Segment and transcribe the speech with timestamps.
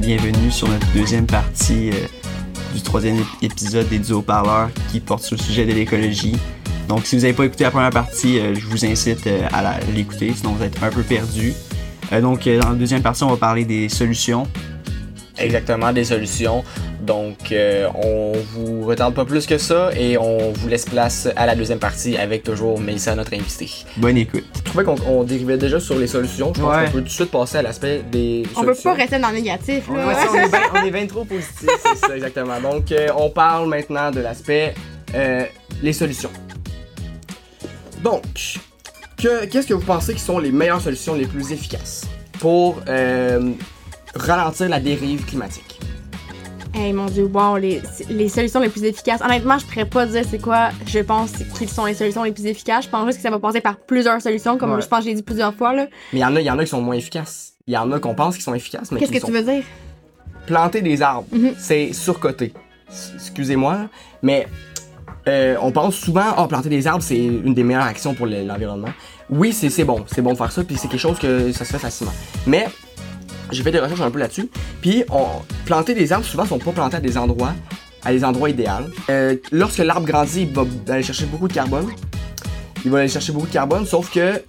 [0.00, 1.94] Bienvenue sur notre deuxième partie euh,
[2.74, 6.36] du troisième épisode des duos parleurs qui porte sur le sujet de l'écologie.
[6.88, 9.78] Donc, si vous n'avez pas écouté la première partie, euh, je vous incite euh, à
[9.94, 11.52] l'écouter, sinon vous êtes un peu perdu.
[12.20, 14.46] Donc, dans la deuxième partie, on va parler des solutions.
[15.38, 16.62] Exactement, des solutions.
[17.00, 21.44] Donc, euh, on vous retarde pas plus que ça et on vous laisse place à
[21.44, 23.68] la deuxième partie avec toujours Mélissa, notre invitée.
[23.96, 24.44] Bonne écoute.
[24.56, 26.52] Je trouvais qu'on on dérivait déjà sur les solutions.
[26.54, 26.84] Je pense Ouais.
[26.86, 28.90] qu'on peut tout de suite passer à l'aspect des On peut solutions.
[28.92, 30.06] pas rester dans le négatif, là.
[30.06, 32.60] Ouais, ça, on, est bien, on est bien trop positif, c'est ça exactement.
[32.60, 34.74] Donc, euh, on parle maintenant de l'aspect
[35.14, 35.44] euh,
[35.82, 36.30] les solutions.
[38.02, 38.22] Donc,
[39.16, 42.02] que- qu'est-ce que vous pensez qui sont les meilleures solutions les plus efficaces
[42.38, 43.50] pour euh,
[44.14, 45.80] ralentir la dérive climatique?
[46.76, 49.20] Hey mon dieu, wow, les, les solutions les plus efficaces.
[49.24, 52.46] Honnêtement, je pourrais pas dire c'est quoi je pense qu'ils sont les solutions les plus
[52.46, 52.86] efficaces.
[52.86, 54.82] Je pense juste que ça va passer par plusieurs solutions, comme Ouais.
[54.82, 55.86] je pense que j'ai dit plusieurs fois, là.
[56.12, 57.52] Mais il y en a, y en a qui sont moins efficaces.
[57.68, 59.38] Il y en a qu'on pense qu'ils sont efficaces, mais Qu'est-ce qui que sont tu
[59.38, 59.62] veux dire?
[60.46, 61.54] planter des arbres, Mhm.
[61.56, 62.52] c'est surcoté.
[63.14, 63.88] Excusez-moi,
[64.22, 64.46] mais
[65.28, 68.44] euh, on pense souvent, oh, planter des arbres, c'est une des meilleures actions pour le-
[68.44, 68.90] l'environnement.
[69.30, 71.72] Oui, c'est bon, c'est bon de faire ça, puis c'est quelque chose que ça se
[71.72, 72.12] fait facilement.
[72.46, 72.66] Mais
[73.50, 74.48] j'ai fait des recherches un peu là-dessus,
[74.80, 75.26] puis on,
[75.64, 77.54] planter des arbres, souvent, sont pas plantés à des endroits,
[78.04, 78.68] à des endroits idéaux.
[79.10, 81.86] Euh, lorsque l'arbre grandit, il va aller chercher beaucoup de carbone.
[82.84, 84.42] Il va aller chercher beaucoup de carbone, sauf que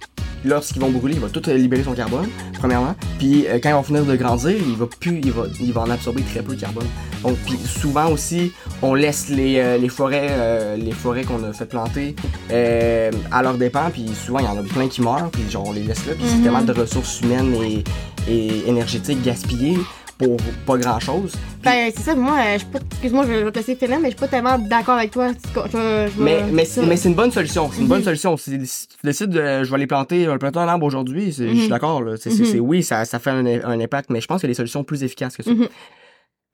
[0.44, 2.94] lorsqu'ils vont brûler, il va tout euh, libérer son carbone, premièrement.
[3.18, 5.80] Puis euh, quand ils vont finir de grandir, il va plus, il va, il va
[5.82, 6.86] en absorber très peu de carbone.
[7.22, 11.64] Donc, puis souvent aussi, on laisse les, euh, les forêts, les forêts qu'on a fait
[11.64, 12.14] planter
[12.50, 13.88] à leur dépens.
[13.90, 16.12] Puis souvent, il y en a plein qui meurent, puis genre on les laisse là.
[16.14, 16.42] Puis c'est Mhm.
[16.42, 17.82] tellement de ressources humaines et,
[18.28, 19.78] et énergétiques gaspillées
[20.18, 21.32] pour pas grand chose.
[21.62, 22.78] Ben, c'est ça, moi, je pas.
[22.92, 25.28] Excuse-moi, je vais te laisser finir, mais je suis pas tellement d'accord avec toi.
[25.32, 27.70] Je- je- je- Mais, c'est- une bonne solution.
[27.70, 28.04] C'est une bonne Mhm.
[28.04, 28.36] solution.
[28.38, 28.58] Si, tu
[29.04, 31.68] décides de je vais aller planter, je vais planter un arbre aujourd'hui, je suis Mhm.
[31.68, 32.02] d'accord.
[32.18, 34.56] c'est- oui, ça, ça fait un, un impact, mais je pense qu'il y a des
[34.56, 35.50] solutions plus efficaces que ça.
[35.50, 35.68] Mhm.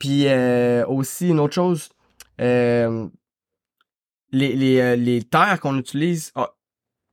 [0.00, 1.88] Puis euh, aussi, une autre chose,
[2.41, 3.06] euh,
[4.32, 6.32] les, les, euh, les terres qu'on utilise.
[6.34, 6.50] ah,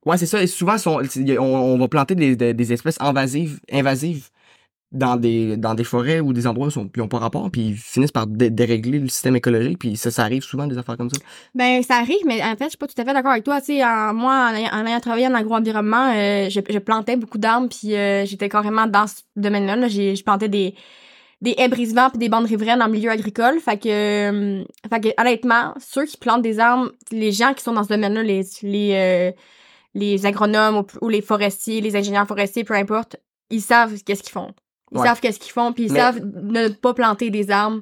[0.05, 0.41] ouais, c'est ça.
[0.41, 0.99] et souvent, sont,
[1.37, 4.29] on, on va planter des, des, des espèces invasives, invasives
[4.91, 8.11] dans des, dans des forêts ou des endroits qui n'ont pas rapport, puis ils finissent
[8.11, 11.17] par dé- dérégler le système écologique, puis ça, arrive souvent des affaires comme ça?
[11.53, 13.61] Ben, ça arrive, mais en fait, je suis pas tout à fait d'accord avec toi.
[13.61, 13.83] Tu sais,
[14.13, 18.87] moi, en ayant, travaillé en agroenvironnement, euh, je, plantais beaucoup d'arbres, puis euh, j'étais carrément
[18.87, 19.87] dans ce domaine-là.
[19.87, 20.73] Je plantais des,
[21.41, 23.59] des haies brise-vents puis des bandes riveraines en milieu agricole.
[23.59, 27.73] Fait que, euh, fait que, honnêtement, ceux qui plantent des arbres, les gens qui sont
[27.73, 29.33] dans ce domaine-là, les, les,
[29.93, 33.17] les agronomes ou, ou les forestiers, les ingénieurs forestiers, peu importe,
[33.51, 34.51] ils savent qu'est-ce qu'ils font.
[34.91, 35.07] Ils Ouais.
[35.07, 37.81] savent qu'est-ce qu'ils font, puis ils Mais- savent ne pas planter des arbres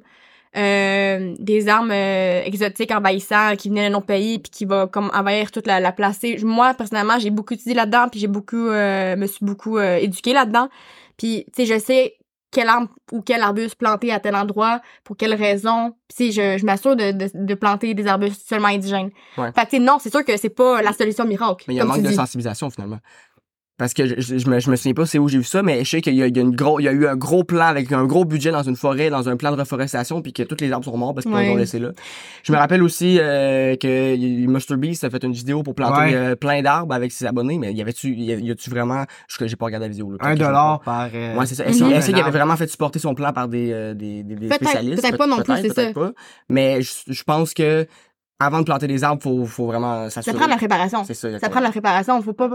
[0.55, 5.11] euh, des armes euh, exotiques envahissantes qui venaient de nos pays puis qui va comme
[5.13, 6.19] envahir toute la, la place.
[6.41, 10.33] Moi personnellement, j'ai beaucoup étudié là-dedans puis j'ai beaucoup euh, me suis beaucoup euh, éduquée
[10.33, 10.69] là-dedans.
[11.17, 12.13] Puis tu sais, je sais
[12.49, 15.93] quel arbre ou quel arbuste planter à tel endroit pour quelle raison.
[16.15, 19.11] Puis je, je m'assure de, de, de planter des arbustes seulement indigènes.
[19.37, 19.51] Ouais.
[19.53, 21.65] Fait que non, c'est sûr que c'est pas la solution miracle.
[21.67, 22.15] Mais il y a un manque de dis.
[22.15, 22.99] sensibilisation finalement.
[23.77, 25.61] Parce que je, je, je me, je me souviens pas c'est où j'ai vu ça,
[25.61, 27.05] mais je sais qu'il y a, il y a une gros, il y a eu
[27.05, 30.23] un gros plan avec un gros budget dans une forêt, dans un plan de reforestation,
[30.23, 31.91] puis que tous les arbres sont morts parce qu'ils les ont laissés là.
[32.41, 34.15] Je me rappelle aussi euh, que
[34.47, 36.15] Mr Beast a fait une vidéo pour planter Ouais.
[36.15, 39.45] euh, plein d'arbres avec ses abonnés, mais y avait-tu, y, a- y a-tu vraiment, je
[39.45, 40.17] j'ai pas regardé la vidéo là.
[40.21, 41.09] Un dollar par.
[41.13, 41.65] euh, Ouais, c'est ça.
[41.65, 44.63] Est-ce, qu'il avait vraiment fait supporter son plan par des, euh, des, des, des Peut-être-
[44.69, 45.01] spécialistes?
[45.03, 45.93] peut-être pas non plus, c'est peut-être ça.
[45.93, 46.11] pas.
[46.49, 47.85] Mais je, je pense que
[48.39, 50.35] avant de planter des arbres, faut, faut vraiment Ça s'assurer.
[50.35, 51.03] prend de la préparation.
[51.03, 52.21] C'est ça, Ça prend de la préparation.
[52.21, 52.49] Faut pas,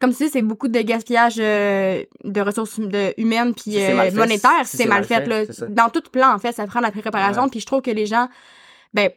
[0.00, 3.80] comme tu dis, c'est beaucoup de gaspillage euh, de ressources hum- de, humaines puis Si
[3.80, 4.64] euh, monétaires.
[4.66, 5.44] si c'est mal fait, là.
[5.52, 5.66] ça.
[5.66, 7.44] Dans tout plan, en fait, ça prend de la préparation.
[7.44, 7.48] Ouais.
[7.50, 8.28] Puis je trouve que les gens,
[8.94, 9.10] ben,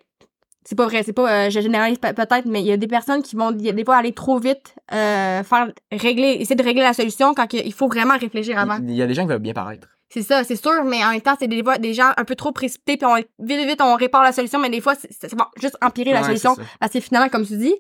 [0.64, 2.88] c'est pas vrai, c'est pas, euh, je généralise pe- peut-être, mais il y a des
[2.88, 6.94] personnes qui vont, y des fois aller trop vite, faire régler, essayer de régler la
[6.94, 8.78] solution quand il faut vraiment réfléchir avant.
[8.88, 9.88] Il y a des gens qui veulent bien paraître.
[10.14, 12.36] C'est ça, c'est sûr, mais en même temps, c'est des, fois des gens un peu
[12.36, 15.50] trop précipités, puis on, vite, vite, on répare la solution, mais des fois, c'est- va
[15.62, 16.54] juste empirer la solution.
[16.80, 17.74] Parce que finalement, comme tu dis,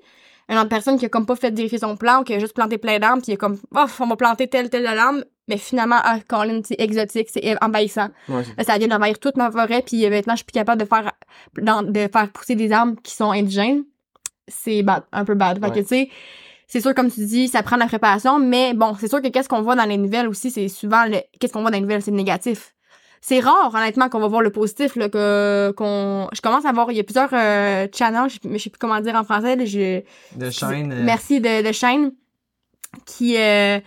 [0.49, 2.53] une autre personne qui a comme pas fait vérifier son plan, ou qui a juste
[2.55, 5.57] planté plein d'arbres, puis il a comme, oh, on va planter tel, tel arbre, mais
[5.57, 8.07] finalement, ah, Colin, c'est exotique, c'est envahissant.
[8.57, 10.87] Ouais, ça vient d'envahir toute ma forêt, puis euh, maintenant, je suis plus capable de
[10.87, 11.11] faire,
[11.61, 13.83] dans- de faire pousser des arbres qui sont indigènes.
[14.47, 15.59] C'est bad, un peu bad.
[15.63, 16.09] Fait que, tu sais,
[16.71, 19.27] c'est sûr, comme tu dis, ça prend de la préparation, mais bon, c'est sûr que
[19.27, 21.81] qu'est-ce qu'on voit dans les nouvelles aussi, c'est souvent, le, qu'est-ce qu'on voit dans les
[21.81, 22.73] nouvelles, c'est le négatif.
[23.19, 26.89] C'est rare, honnêtement, qu'on va voir le positif, là, que, qu'on, je commence à voir,
[26.89, 29.65] il y a plusieurs, euh, channels, je, je sais plus comment dire en français, là,
[29.65, 30.01] je,
[30.37, 30.91] De chaîne.
[30.93, 32.13] euh, Merci de, de chaîne
[33.05, 33.79] qui euh,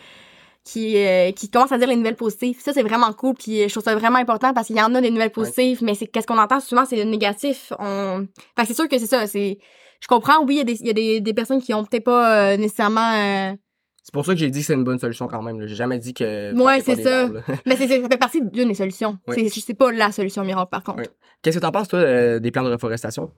[0.63, 2.59] qui, euh, qui commencent à dire les nouvelles positives.
[2.61, 3.35] Ça, c'est vraiment cool.
[3.35, 5.95] Puis je trouve ça vraiment important parce qu'il y en a des nouvelles positives, mais
[5.95, 6.59] c'est qu'est-ce qu'on entend?
[6.61, 7.73] Souvent, c'est le négatif.
[7.79, 8.27] On...
[8.57, 9.27] Fait que c'est sûr que c'est ça.
[9.27, 9.59] C'est,
[10.05, 10.45] je comprends.
[10.45, 12.53] Oui, il y a des, il y a des, des personnes qui ont peut-être pas
[12.53, 13.15] euh, nécessairement.
[13.15, 13.55] euh,
[14.03, 15.67] C'est pour ça que j'ai dit que c'est une bonne solution quand même.
[15.67, 16.55] J'ai jamais dit que.
[16.63, 17.31] Ouais, c'est ça.
[17.67, 19.17] Mais c'est, ça fait partie d'une des solutions.
[19.27, 19.49] Oui.
[19.49, 20.99] C'est, c'est pas la solution miracle, par contre.
[20.99, 21.07] Oui.
[21.41, 23.31] Qu'est-ce que t'en penses, toi, euh, des plans de reforestation?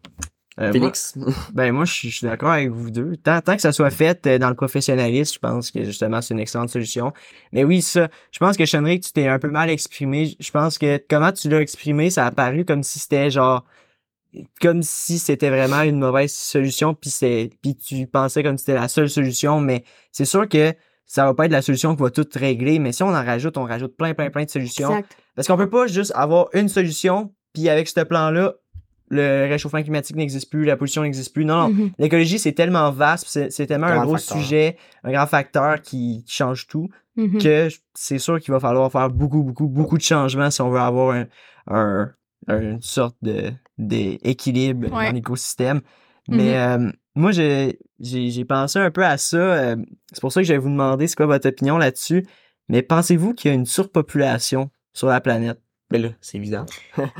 [0.58, 1.16] Euh, Félix?
[1.54, 3.16] Ben moi, je suis, d'accord avec vous deux.
[3.16, 6.34] Tant, tant que ça soit fait euh, dans le professionnalisme, je pense que justement c'est
[6.34, 7.12] une excellente solution.
[7.52, 10.34] Mais oui, ça, je pense que Chenric, tu t'es un peu mal exprimé.
[10.40, 13.64] Je pense que comment tu l'as exprimé, ça a paru comme si c'était genre
[14.60, 18.78] comme si c'était vraiment une mauvaise solution, puis c'est puis tu pensais comme si c'était
[18.78, 20.72] la seule solution, mais c'est sûr que
[21.06, 23.56] ça va pas être la solution qui va tout régler, mais si on en rajoute,
[23.58, 24.90] on rajoute plein, plein, plein de solutions.
[24.90, 25.16] Exact.
[25.36, 28.54] Parce qu'on peut pas juste avoir une solution, puis avec ce plan-là,
[29.08, 31.44] le réchauffement climatique n'existe plus, la pollution n'existe plus.
[31.44, 31.68] Non, non.
[31.68, 31.90] Mhm.
[31.98, 34.36] L'écologie, c'est tellement vaste, c'est c'est tellement un gros facteur.
[34.38, 37.38] sujet, un grand facteur qui, qui change tout, Mhm.
[37.40, 40.80] que c'est sûr qu'il va falloir faire beaucoup, beaucoup, beaucoup de changements si on veut
[40.80, 41.26] avoir un-
[41.68, 42.12] un-
[42.48, 45.06] une sorte de d'équilibre Ouais.
[45.08, 45.80] dans l'écosystème.
[46.28, 49.36] Mais euh, moi, j'ai pensé un peu à ça.
[49.36, 49.76] euh,
[50.12, 52.26] c'est pour ça que je vais vous demander c'est quoi votre opinion là-dessus.
[52.68, 55.60] Mais pensez-vous qu'il y a une surpopulation sur la planète?
[55.92, 56.66] Mais là, c'est évident.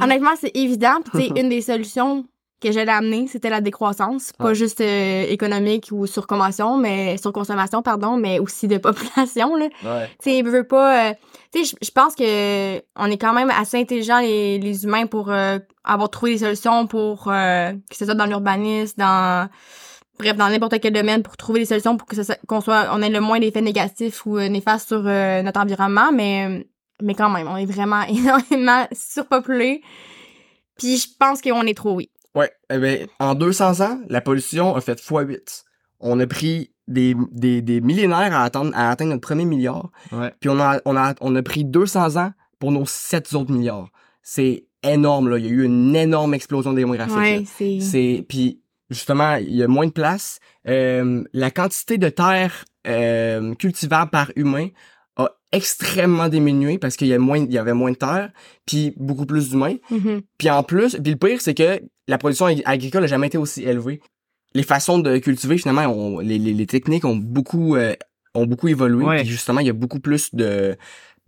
[0.00, 0.96] Honnêtement, c'est évident.
[1.12, 2.26] Puis, une des solutions
[2.60, 4.32] que j'allais amener, c'était la décroissance.
[4.38, 4.54] Pas Ouais.
[4.54, 9.66] juste euh, économique ou surconsommation, mais surconsommation, pardon, mais aussi de population, là.
[9.84, 10.08] Ouais.
[10.22, 11.10] Tu sais, veut pas...
[11.10, 11.14] euh,
[11.52, 15.30] tu sais, je- pense que on est quand même assez intelligents, les, les humains, pour
[15.30, 17.28] euh, avoir trouvé des solutions pour...
[17.30, 19.48] euh, que ce soit dans l'urbanisme, dans...
[20.18, 23.02] Bref, dans n'importe quel domaine, pour trouver des solutions pour que ça, qu'on soit, on
[23.02, 26.66] ait le moins d'effets négatifs ou euh, néfastes sur euh, notre environnement, mais,
[27.02, 29.82] mais quand même, on est vraiment énormément surpopulé.
[30.78, 32.10] Puis je pense qu'on est trop, oui.
[32.36, 32.50] Ouais.
[32.70, 35.64] Eh ben, en 200 ans, la pollution a fait x8.
[35.98, 39.90] On a pris des, des, des millénaires à, attendre, à atteindre notre premier milliard.
[40.12, 40.32] Ouais.
[40.38, 43.88] Puis on a, on, a, on a pris 200 ans pour nos 7 autres milliards.
[44.22, 45.38] C'est énorme, là.
[45.38, 47.16] Il y a eu une énorme explosion démographique.
[47.16, 47.20] là.
[47.22, 47.80] Ouais, c'est...
[47.80, 48.60] C'est puis
[48.90, 50.38] justement, il y a moins de place.
[50.68, 54.68] Euh, la quantité de terre euh, cultivable par humain
[55.16, 58.30] a extrêmement diminué parce qu'il y a moins il y avait moins de terre
[58.66, 59.76] puis beaucoup plus d'humains.
[59.90, 60.20] Mhm.
[60.38, 63.38] Puis en plus, puis le pire c'est que la production ag- agricole a jamais été
[63.38, 64.00] aussi élevée.
[64.54, 67.94] Les façons de cultiver finalement les, les, les techniques ont beaucoup euh,
[68.34, 69.20] ont beaucoup évolué Ouais.
[69.20, 70.76] puis justement, il y a beaucoup plus de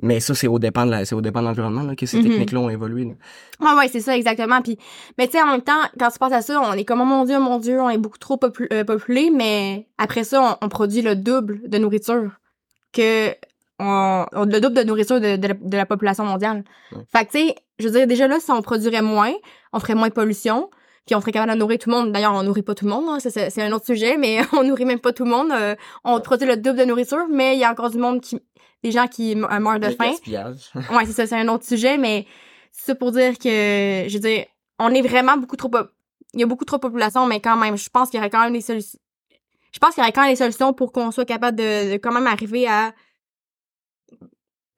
[0.00, 2.24] mais ça c'est au dépend de la, c'est au dépend de l'environnement que ces Mhm.
[2.28, 3.04] techniques-là ont évolué.
[3.04, 3.12] là.
[3.60, 4.62] Ouais, ouais, c'est ça, exactement.
[4.62, 4.78] Puis,
[5.18, 7.04] mais tu sais, en même temps, quand tu penses à ça, on est comme, oh
[7.04, 10.66] mon Dieu, mon Dieu, on est beaucoup trop popu- euh, populé, mais après ça, on,
[10.66, 12.30] on produit le double de nourriture
[12.92, 13.30] que
[13.78, 16.64] on, on- le double de nourriture de, de, la, de la population mondiale.
[16.92, 16.98] Ouais.
[17.14, 19.32] Fait que, tu sais, je veux dire, déjà là, si on produirait moins,
[19.72, 20.70] on ferait moins de pollution,
[21.06, 22.12] puis on serait capable de nourrir tout le monde.
[22.12, 24.84] D'ailleurs, on nourrit pas tout le monde, hein, c'est un autre sujet, mais on nourrit
[24.84, 25.50] même pas tout le monde.
[25.52, 28.40] Euh, on produit le double de nourriture, mais il y a encore du monde qui,
[28.82, 30.10] des gens qui euh, meurent de Le faim.
[30.92, 32.26] Ouais, c'est ça, c'est un autre sujet, mais
[32.72, 34.44] c'est ça pour dire que, je veux dire,
[34.78, 35.70] on est vraiment beaucoup trop...
[36.34, 38.28] Il y a beaucoup trop de population, mais quand même, je pense qu'il y aurait
[38.28, 38.98] quand même des solutions.
[39.72, 41.96] Je pense qu'il y aurait quand même des solutions pour qu'on soit capable de, de
[41.96, 42.92] quand même arriver à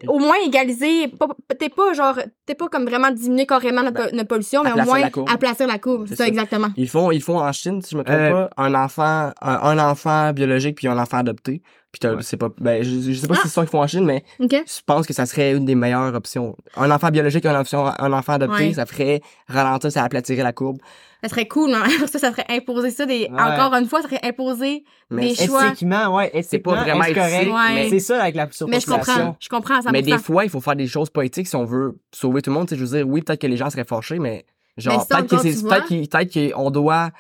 [0.08, 1.08] au moins égaliser,
[1.49, 5.08] peut-être pas genre, peut-être pas comme vraiment diminuer carrément notre, notre pollution, mais au moins
[5.11, 5.29] courbe.
[5.31, 6.05] aplatir la courbe.
[6.06, 6.29] C'est C'est ça, ça.
[6.29, 6.69] exactement.
[6.76, 9.55] Ils font, ils font en Chine, si je me trompe Euh, pas, un enfant, un,
[9.62, 11.62] un enfant biologique puis un enfant adopté.
[11.92, 12.22] Puis t'as- Ouais.
[12.22, 13.46] c'est pas, ben, je, je sais pas si Ah!
[13.48, 16.14] c'est ça qu'ils font en Chine, mais je pense que ça serait une des meilleures
[16.14, 16.56] options.
[16.76, 18.72] Un enfant biologique et un, option, un enfant adopté, Ouais.
[18.75, 20.78] ça ferait ralentir, ça aplatirait la courbe.
[21.22, 21.76] Ça serait cool, mais
[22.06, 23.42] ça, ça serait imposer ça des, Ouais.
[23.42, 25.67] encore une fois, ça serait imposer Mais, Des choix.
[25.67, 27.43] Éthiquement, ouais, éthiquement, pas vraiment correct?
[27.43, 27.74] éthique, Ouais.
[27.74, 28.94] mais, C'est ça avec la Mais je surpopulation.
[28.96, 29.91] comprends, je comprends à 100%.
[29.93, 32.55] mais des fois, il faut faire des choses poétiques si on veut sauver tout le
[32.55, 32.69] monde.
[32.69, 35.17] Tu sais, je veux dire, oui, peut-être que les gens seraient fâchés, mais genre, Mais
[35.24, 37.10] peut-être c'est, qu'on doit,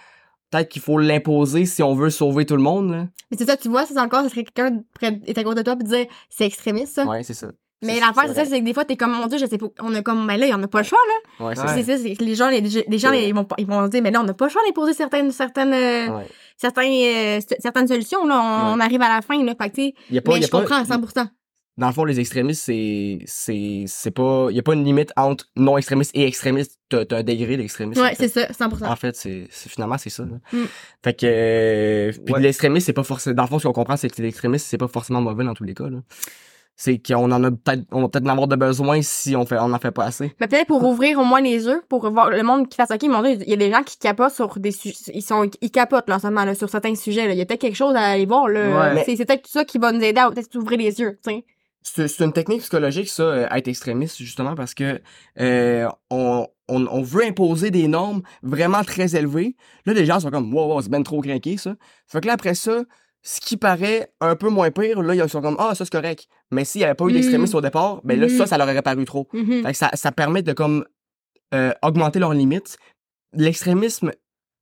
[0.50, 3.06] peut-être qu'il faut l'imposer si on veut sauver tout le monde, là.
[3.30, 5.76] Mais c'est ça, tu vois, c'est encore, ça serait quelqu'un est à côté de toi
[5.76, 7.06] puis dire c'est extrémiste ça.
[7.06, 7.48] Ouais, c'est ça.
[7.82, 9.66] mais l'affaire c'est ça, c'est que des fois t'es comme mon dieu, je sais pas,
[9.80, 10.98] on a comme, mais là, on a pas le choix
[11.38, 11.46] là.
[11.46, 11.98] Ouais, c'est ça.
[11.98, 14.20] C'est que les gens, les, les gens, ils vont, ils vont se dire, mais là,
[14.20, 16.26] on n'a pas le choix d'imposer certaines, certaines, euh, Ouais.
[16.64, 18.72] euh, certaines solutions là.
[18.74, 20.42] On, arrive à la fin là, fait que tu sais, Il y a pas, mais
[20.42, 21.28] je comprends à 100%.
[21.80, 25.12] Dans le fond, les extrémistes, c'est, c'est, c'est pas, il y a pas une limite
[25.16, 26.78] entre non extrémiste et extrémiste.
[26.90, 28.02] T'as, t'as un degré d'extrémisme.
[28.02, 28.84] Ouais, c'est ça, 100%.
[28.86, 30.36] En fait, c'est, c'est finalement, c'est ça, là.
[30.52, 30.64] Mm.
[31.02, 32.40] Fait que, euh, puis Ouais.
[32.40, 34.88] l'extrémisme, c'est pas forcément, dans le fond, ce qu'on comprend, c'est que l'extrémisme, c'est pas
[34.88, 35.98] forcément mauvais dans tous les cas, là.
[36.76, 39.58] C'est qu'on en a peut-être, on va peut-être en avoir de besoin si on fait,
[39.58, 40.34] on en fait pas assez.
[40.40, 43.02] Mais peut-être pour ouvrir au moins les yeux, pour voir le monde qui fasse OK,
[43.04, 45.70] mon Dieu, il y a des gens qui capotent sur des sujets, ils sont, ils
[45.70, 47.32] capotent, là, en ce moment, là, sur certains sujets, là.
[47.32, 48.94] Il y a peut-être quelque chose à aller voir, là.
[48.94, 49.02] Ouais.
[49.06, 51.44] C'est, c'est peut-être ça qui va nous aider à peut-être ouvrir les yeux, tu sais.
[51.82, 55.00] C'est, une technique psychologique, ça, euh, être extrémiste, justement, parce que,
[55.40, 59.56] euh, on, on, on veut imposer des normes vraiment très élevées.
[59.86, 61.74] Là, les gens sont comme, wow, wow, c'est ben trop craqué, ça.
[62.06, 62.82] Fait que là, après ça,
[63.22, 66.26] ce qui paraît un peu moins pire, là, ils sont comme, ah, ça c'est correct.
[66.50, 68.82] Mais s'il n'y avait pas eu d'extrémisme au départ, ben là, ça, ça leur aurait
[68.82, 69.28] paru trop.
[69.32, 69.62] Mhm.
[69.62, 70.84] Fait que ça, ça permet de comme
[71.54, 72.78] euh, augmenter leurs limites.
[73.32, 74.12] L'extrémisme,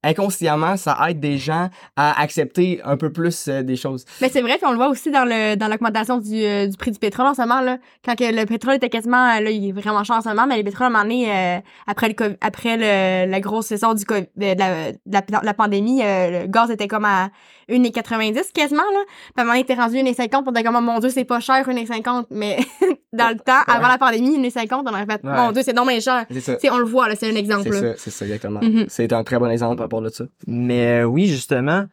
[0.05, 4.05] inconsciemment, ça aide des gens à accepter un peu plus euh, des choses.
[4.21, 6.77] Mais c'est vrai, puis on le voit aussi dans le dans l'augmentation du, euh, du
[6.77, 9.51] prix du pétrole en ce moment là, quand que le pétrole était quasiment euh, là,
[9.51, 11.59] il est vraiment cher en ce moment, mais le pétrole à un moment donné euh,
[11.87, 15.55] après le après le, la grosse saison du Covid- de la, de la, de la
[15.55, 17.31] pandémie, le gaz était comme à
[17.69, 19.01] 1,90 quasiment là.
[19.07, 21.11] Puis à un moment donné, il était rendu 1,50, on était comme oh, mon dieu,
[21.11, 22.59] c'est pas cher 1,50, mais
[23.13, 25.35] dans le temps avant la pandémie, 1,50, on aurait fait Ouais.
[25.37, 26.25] mon dieu, c'est non mais cher.
[26.31, 28.61] C'est on le voit là, c'est un exemple C'est ça, c'est ça, exactement.
[28.63, 28.87] Mhm.
[28.89, 30.25] C'est un très bon exemple ça.
[30.47, 31.87] Mais euh, oui, justement,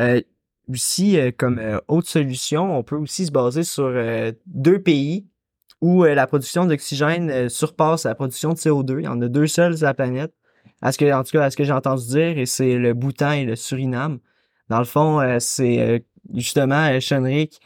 [0.00, 0.20] euh,
[0.72, 5.26] aussi, euh, comme euh, autre solution, on peut aussi se baser sur euh, deux pays
[5.80, 8.98] où euh, la production d'oxygène euh, surpasse la production de CO2.
[9.00, 10.32] Il y en a deux seuls sur la planète.
[10.82, 12.92] À ce que, en tout cas, à ce que j'ai entendu dire, et c'est le
[12.94, 14.18] Bhoutan et le Suriname.
[14.68, 15.98] Dans le fond, euh, c'est euh,
[16.34, 17.60] justement, euh, Chenric,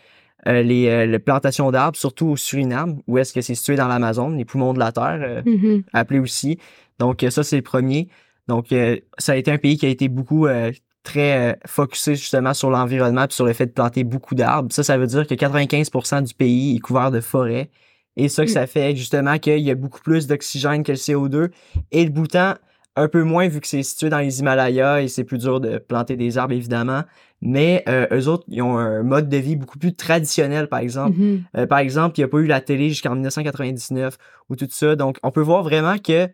[0.47, 3.89] euh, les, euh, les plantations d'arbres, surtout au Suriname, où est-ce que c'est situé dans
[3.89, 5.19] l'Amazone, les poumons de la Terre.
[5.23, 5.83] euh, Mhm.
[5.93, 6.59] appelé aussi.
[6.99, 8.09] Donc, ça, c'est le premier.
[8.50, 10.73] Donc, euh, ça a été un pays qui a été beaucoup euh,
[11.04, 14.73] très euh, focusé justement sur l'environnement puis sur le fait de planter beaucoup d'arbres.
[14.73, 17.71] Ça, ça veut dire que 95% du pays est couvert de forêts.
[18.16, 18.54] Et ça, que Mm.
[18.54, 21.50] ça fait justement qu'il y a beaucoup plus d'oxygène que le CO2.
[21.92, 22.54] Et le Bhoutan,
[22.97, 25.78] un peu moins vu que c'est situé dans les Himalayas et c'est plus dur de
[25.78, 27.04] planter des arbres, évidemment.
[27.40, 31.16] Mais euh, eux autres, ils ont un mode de vie beaucoup plus traditionnel, par exemple.
[31.16, 31.45] Mhm.
[31.57, 34.97] Euh, par exemple, il n'y a pas eu la télé jusqu'en 1999 ou tout ça.
[34.97, 36.28] Donc, on peut voir vraiment que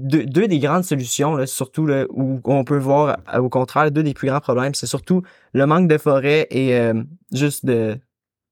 [0.00, 4.02] deux, deux des grandes solutions, là, surtout là, où on peut voir au contraire deux
[4.02, 7.02] des plus grands problèmes, c'est surtout le manque de forêt et euh,
[7.32, 7.98] juste de,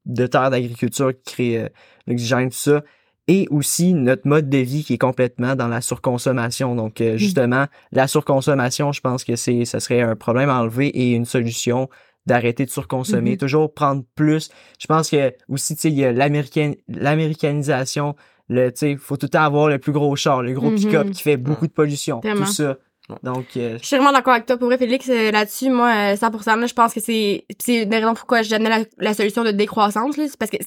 [0.06, 1.68] de terres d'agriculture qui crée euh,
[2.06, 2.82] l'oxygène, tout ça.
[3.30, 6.74] Et aussi notre mode de vie qui est complètement dans la surconsommation.
[6.74, 10.88] Donc, euh, justement, la surconsommation, je pense que c'est, ce serait un problème à enlever
[10.88, 11.90] et une solution
[12.24, 13.36] d'arrêter de surconsommer, Mhm.
[13.36, 14.48] toujours prendre plus.
[14.78, 18.16] Je pense que aussi, tu sais, il y a l'américanisation,
[18.48, 20.76] le, tu sais, faut tout le temps avoir le plus gros char, le gros Mhm.
[20.76, 22.44] pick-up qui fait beaucoup de pollution, Tellement.
[22.46, 22.76] tout ça.
[23.22, 24.58] Donc, euh, Je suis vraiment d'accord avec toi.
[24.58, 27.88] Pour vrai, Félix, euh, là-dessus, moi, euh, 100%, là, je pense que c'est, c'est une
[27.88, 30.24] des raisons pourquoi j'ai amené la, la solution de décroissance, là.
[30.28, 30.58] C'est parce que,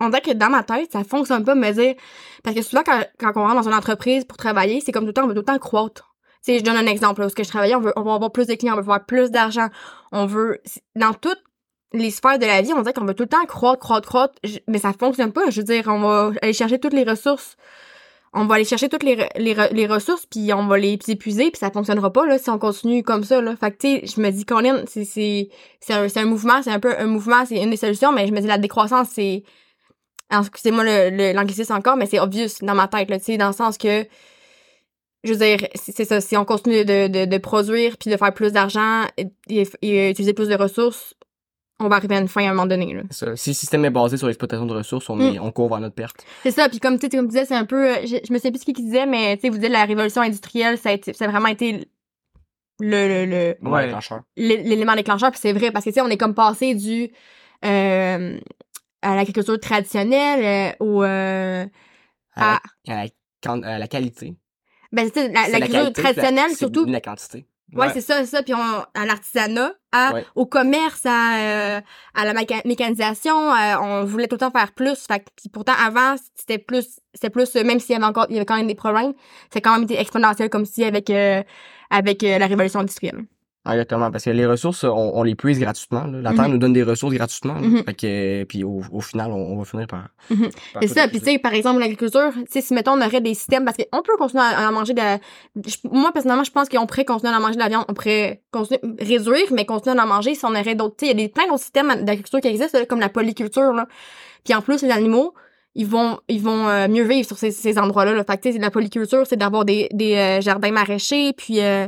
[0.00, 1.94] on dirait que dans ma tête, ça fonctionne pas me dire,
[2.44, 5.08] parce que souvent, quand, quand on rentre dans une entreprise pour travailler, c'est comme tout
[5.08, 6.14] le temps, on veut tout le temps croître.
[6.44, 8.02] Tu sais, je donne un exemple, là, où ce que je travaillais, on veut, on
[8.02, 9.68] veut avoir plus de clients, on veut avoir plus d'argent,
[10.12, 10.60] on veut,
[10.96, 11.42] dans toutes
[11.92, 14.34] les sphères de la vie, on dirait qu'on veut tout le temps croître, croître, croître,
[14.68, 15.50] mais ça fonctionne pas.
[15.50, 17.56] Je veux dire, on va aller chercher toutes les ressources
[18.38, 21.58] on va aller chercher toutes les, les, les ressources puis on va les épuiser puis
[21.58, 24.20] ça fonctionnera pas là si on continue comme ça là fait que tu sais je
[24.20, 25.48] me dis Colin c'est
[25.88, 28.40] un, un mouvement c'est un peu un mouvement c'est une des solutions mais je me
[28.40, 29.42] dis la décroissance c'est
[30.30, 33.54] excusez-moi le, le- encore mais c'est obvious dans ma tête là tu sais dans le
[33.54, 34.06] sens que
[35.24, 38.52] je veux dire c'est ça si on continue de, de, produire puis de faire plus
[38.52, 41.14] d'argent et- et utiliser plus de ressources
[41.78, 43.36] on va arriver à une fin à un moment donné là ça.
[43.36, 45.94] Si le système est basé sur l'exploitation de ressources, on, est, on court vers notre
[45.94, 46.24] perte.
[46.42, 48.32] C'est ça, puis comme tu sais, comme tu disais, c'est un peu, euh, je, je
[48.32, 50.88] me sais plus ce qu'il disait, mais tu sais, vous dites la révolution industrielle, ça
[50.88, 51.86] a, été, ça a vraiment été
[52.80, 53.86] le, le, Ouais.
[53.86, 54.22] Déclencheur.
[54.36, 57.10] l'élément déclencheur, puis c'est vrai, parce que tu sais, on est comme passé du
[57.64, 58.38] euh,
[59.02, 61.64] à l'agriculture traditionnelle euh, au euh,
[62.34, 63.08] À, à, la, à la
[63.42, 64.34] quan- à la qualité.
[64.92, 67.46] ben tu sais, l'agriculture la- traditionnelle surtout, La quantité.
[67.72, 68.42] Ouais, c'est ça, c'est ça.
[68.42, 69.72] Puis on, à l'artisanat,
[70.12, 70.24] Ouais.
[70.34, 71.80] au commerce, à, euh,
[72.14, 75.06] à la méca- mécanisation, euh, on voulait tout le temps faire plus.
[75.06, 78.34] Fait que, pourtant, avant, c'était plus, c'était plus, euh, même s'il y avait encore, il
[78.34, 79.14] y avait quand même des problèmes,
[79.52, 81.42] c'est quand même été exponentiel comme si avec, euh,
[81.90, 83.24] avec euh, la révolution industrielle.
[83.68, 86.04] Exactement, parce que les ressources, on, on les puise gratuitement.
[86.04, 86.20] là.
[86.20, 86.36] La Mhm.
[86.36, 87.54] Terre nous donne des ressources gratuitement.
[87.54, 87.84] Mhm.
[87.84, 90.08] Fait que, puis au, au final, on, on va finir par.
[90.30, 90.48] Mhm.
[90.80, 93.76] tout ça, puis tu sais, par exemple, l'agriculture, si mettons, on aurait des systèmes, parce
[93.76, 95.18] qu'on peut continuer à, à manger de la...
[95.90, 98.42] moi, personnellement, je pense qu'on pourrait continuer à en manger de la viande, on pourrait
[98.50, 101.22] continuer, réduire, mais continuer à en manger si on aurait d'autres, tu sais, il y
[101.22, 103.86] a des, plein d'autres systèmes d'agriculture qui existent, là, comme la polyculture, là.
[104.44, 105.34] Puis en plus, les animaux,
[105.74, 108.24] ils vont, ils vont euh, mieux vivre sur ces, ces endroits-là, là.
[108.24, 111.86] Fait que, tu sais, la polyculture, c'est d'avoir des, des euh, jardins maraîchers, puis euh,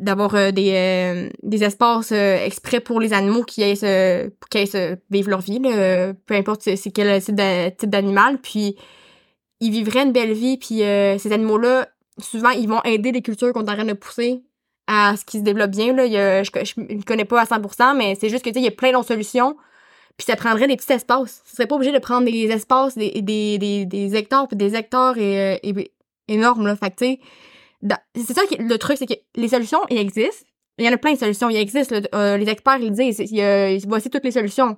[0.00, 4.66] d'avoir euh, des, euh, des espaces euh, exprès pour les animaux qui aillent se, qu'ils
[4.66, 8.76] se vivre leur vie, là, peu importe c'est quel type d'a- type d'animal, puis
[9.60, 11.86] ils vivraient une belle vie, puis ces animaux-là,
[12.18, 14.42] souvent, ils vont aider les cultures qu'on est en de pousser
[14.86, 16.42] à ce qui se développe bien, là.
[16.42, 19.08] Je, je connais pas à 100%, mais c'est juste que, il y a plein d'autres
[19.08, 19.54] solutions,
[20.16, 21.42] puis ça prendrait des petits espaces.
[21.46, 24.74] Ce serait pas obligé de prendre des espaces, des, des, des, des hectares, puis des
[24.74, 25.92] hectares et, et-
[26.28, 26.76] énormes, là.
[26.76, 27.14] Fait
[28.14, 30.46] c'est ça qui, le truc, c'est que les solutions, il existe.
[30.78, 31.94] Il y en a plein de solutions, il existe.
[32.14, 34.76] Euh, les experts, ils disent, il voici toutes les solutions.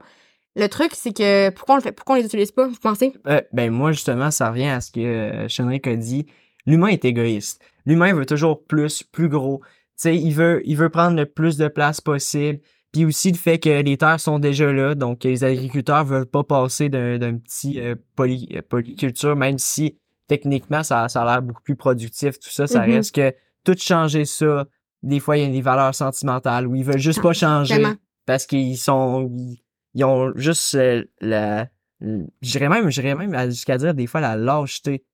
[0.56, 3.12] Le truc, c'est que pourquoi on le les utilise pas, vous pensez?
[3.26, 6.26] Euh, ben moi justement, ça revient à ce que euh, Chenric a dit.
[6.66, 7.62] L'humain est égoïste.
[7.86, 9.60] L'humain veut toujours plus, plus gros.
[9.64, 12.60] Tu sais, il veut, prendre le plus de place possible.
[12.92, 16.44] Puis aussi le fait que les terres sont déjà là, donc les agriculteurs veulent pas
[16.44, 17.80] passer d'un petit
[18.14, 19.98] poly- polyculture, même si
[20.36, 22.94] techniquement ça, ça a l'air beaucoup plus productif, tout ça, ça Mhm.
[22.94, 23.34] reste que
[23.64, 24.66] tout changer ça.
[25.02, 27.94] Des fois, il y a des valeurs sentimentales où ils veulent juste pas changer Vraiment.
[28.24, 29.62] parce qu'ils sont ils,
[29.94, 31.68] ils ont juste euh, la
[32.40, 35.04] j'irais même j'irais même à- jusqu'à dire des fois la lâcheté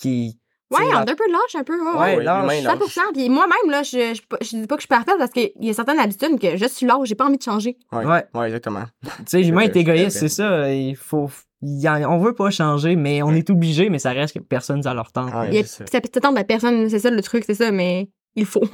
[0.00, 0.38] qui
[0.72, 1.76] Ouais, on la- est un peu lâche, un peu.
[1.84, 2.22] Ouais, Ouais, ouais.
[2.24, 2.44] lâche.
[2.44, 2.78] humain, lâche.
[2.78, 3.00] 100%.
[3.12, 5.68] Puis moi-même, là, je, je, je dis pas que je suis parfaite parce qu'il y
[5.68, 7.76] a certaines habitudes que je suis lâche, j'ai pas envie de changer.
[7.90, 8.04] Ouais.
[8.04, 8.24] Ouais.
[8.34, 8.84] Ouais, exactement.
[9.02, 10.72] Tu sais, l'humain est égoïste, c'est ça.
[10.72, 11.28] Il faut,
[11.62, 15.12] on veut pas changer, mais on est obligé, mais ça reste que personne à leur
[15.12, 15.26] temps.
[15.28, 15.84] Ouais, Il y a- c'est ça.
[15.92, 15.98] ça
[16.38, 18.64] à personne, c'est ça le truc, c'est ça, mais il faut.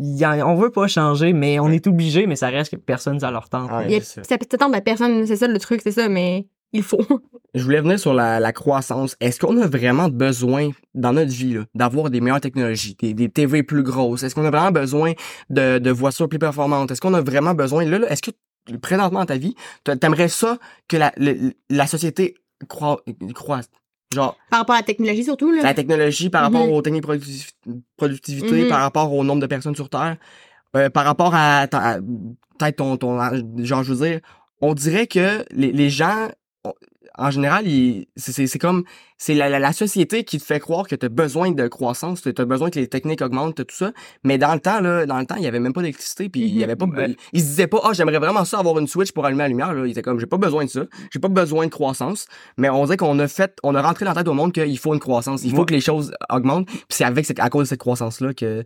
[0.00, 3.30] Il on veut pas changer, mais on est obligé, mais ça reste que personne à
[3.30, 3.66] leur temps.
[3.66, 4.24] Ouais, Il y a- c'est ça.
[4.24, 4.34] ça
[4.74, 6.98] à personne, c'est ça le truc, c'est ça, mais il faut.
[7.54, 9.14] Je voulais venir sur la, la croissance.
[9.20, 13.28] Est-ce qu'on a vraiment besoin, dans notre vie, là, d'avoir des meilleures technologies, des, des
[13.28, 14.24] TV plus grosses?
[14.24, 15.12] Est-ce qu'on a vraiment besoin
[15.50, 16.90] de, de voitures plus performantes?
[16.90, 18.32] Est-ce qu'on a vraiment besoin, là, là, est-ce que,
[18.80, 19.54] présentement dans ta vie,
[19.84, 21.12] t'a- t'aimerais ça que la,
[21.70, 22.34] la société
[22.68, 23.02] croi-
[23.34, 23.68] croisse?
[24.14, 25.62] Genre, Par rapport à la technologie surtout, là.
[25.62, 26.72] la technologie par rapport Mhm.
[26.72, 27.50] aux techniques de productiv-
[27.96, 28.68] productivité, Mhm.
[28.68, 30.16] par rapport au nombre de personnes sur Terre,
[30.76, 33.18] euh, par rapport à, peut-être ton, ton,
[33.64, 34.20] genre, je veux dire,
[34.60, 36.28] on dirait que les, les gens,
[37.16, 37.64] en général,
[38.16, 38.84] c'est- comme,
[39.18, 42.22] c'est la, la, la société qui te fait croire que tu as besoin de croissance,
[42.22, 43.92] tu as besoin que les techniques augmentent, tout ça.
[44.24, 46.42] Mais dans le temps, là, dans le temps, il y avait même pas d'électricité, puis
[46.42, 47.16] il y avait pas, Ouais.
[47.32, 49.72] ils se disaient pas, ah, j'aimerais vraiment ça avoir une switch pour allumer la lumière,
[49.74, 49.86] là.
[49.86, 52.26] Ils étaient comme, j'ai pas besoin de ça, j'ai pas besoin de croissance.
[52.56, 54.78] Mais on dirait qu'on a fait, on a rentré dans la tête au monde qu'il
[54.78, 57.64] faut une croissance, il faut que les choses augmentent, puis c'est avec, cette- à cause
[57.64, 58.64] de cette croissance-là que,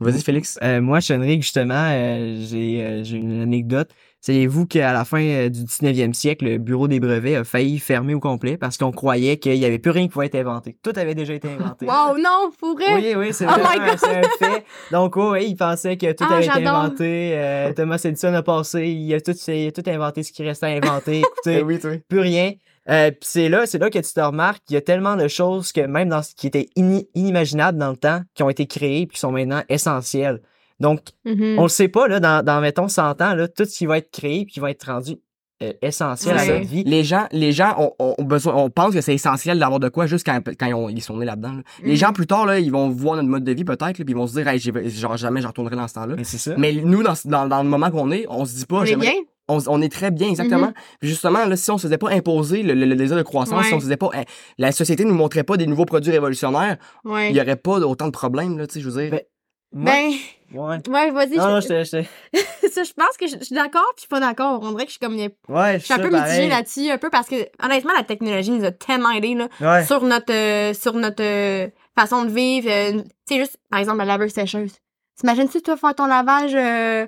[0.00, 0.58] vas-y, Félix.
[0.62, 3.90] Euh, moi, Chenric, justement, euh, j'ai euh, j'ai une anecdote.
[4.20, 8.14] Savez-vous qu'à la fin euh, du 19e siècle, le bureau des brevets a failli fermer
[8.14, 10.76] au complet parce qu'on croyait qu'il y avait plus rien qui pouvait être inventé.
[10.82, 11.86] Tout avait déjà été inventé.
[11.88, 12.94] Wow, non, pour vrai?
[12.96, 13.98] Oui, oui, c'est Oh my vraiment- God!
[13.98, 14.22] c'est un
[14.52, 14.64] fait.
[14.90, 17.32] Donc, ouais, ouais, il pensait que tout Ah, avait été inventé.
[17.34, 20.66] euh, Thomas Edison a passé, il a tout, il a tout inventé ce qui restait
[20.66, 21.18] à inventer.
[21.44, 21.92] Écoutez, oui, toi.
[22.08, 22.52] plus rien.
[22.90, 25.72] Euh, c'est là, c'est là que tu te remarques qu'il y a tellement de choses
[25.72, 29.06] que même dans ce qui était ini- inimaginable dans le temps, qui ont été créées
[29.06, 30.40] puis qui sont maintenant essentielles.
[30.80, 31.58] Donc, Mhm.
[31.58, 33.98] on le sait pas, là, dans, dans mettons, 100 ans, là, tout ce qui va
[33.98, 35.16] être créé puis qui va être rendu
[35.60, 36.60] euh, essentiel à Ouais.
[36.60, 36.84] notre vie.
[36.84, 40.06] Les gens, les gens ont, ont- besoin, on pense que c'est essentiel d'avoir de quoi
[40.06, 41.50] juste quand, quand ils, ont- ils sont nés là-dedans.
[41.54, 41.62] là.
[41.82, 41.96] Les Mhm.
[41.96, 44.28] gens plus tard, là, ils vont voir notre mode de vie peut-être, puis ils vont
[44.28, 46.14] se dire, hey, genre jamais je retournerai dans ce temps-là.
[46.16, 46.54] Mais c'est ça.
[46.56, 48.86] Mais nous, dans, dans, dans le moment qu'on est, on se dit pas, On est
[48.86, 49.14] j'aimerais- bien.
[49.48, 50.72] on, on est très bien, exactement.
[51.00, 53.58] Puis justement, là, si on se faisait pas imposer le, le- le désir de croissance,
[53.58, 53.64] Ouais.
[53.66, 54.22] si on se faisait pas, hein,
[54.58, 57.30] la société nous montrait pas des nouveaux produits révolutionnaires, Ouais.
[57.30, 59.10] il y aurait pas autant de problèmes, là, tu sais, je veux dire.
[59.10, 59.22] Ben,
[59.70, 60.12] Ben,
[60.54, 60.78] ouais.
[60.88, 61.36] ouais, vas-y.
[61.36, 62.02] Non, non, je, je
[62.32, 64.60] je ça, je pense que je, je suis d'accord puis je suis pas d'accord.
[64.62, 67.10] On dirait que je suis comme, Ouais, je suis un peu mitigée là-dessus, un peu
[67.10, 69.48] parce que, honnêtement, la technologie nous a tellement aidés, là.
[69.60, 69.84] Ouais.
[69.84, 72.68] sur notre euh, sur notre euh, façon de vivre.
[72.70, 74.72] euh, tu sais, juste, par exemple, la laveuse sécheuse.
[75.20, 77.06] T'imagines-tu, toi, faire ton lavage, euh,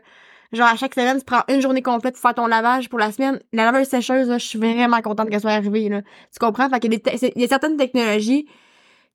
[0.52, 3.10] genre, à chaque semaine, tu prends une journée complète pour faire ton lavage pour la
[3.12, 3.40] semaine?
[3.52, 6.02] La laveuse sécheuse, là, je suis vraiment contente qu'elle soit arrivée, là.
[6.02, 6.68] Tu comprends?
[6.68, 8.46] Fait qu'il y y a certaines technologies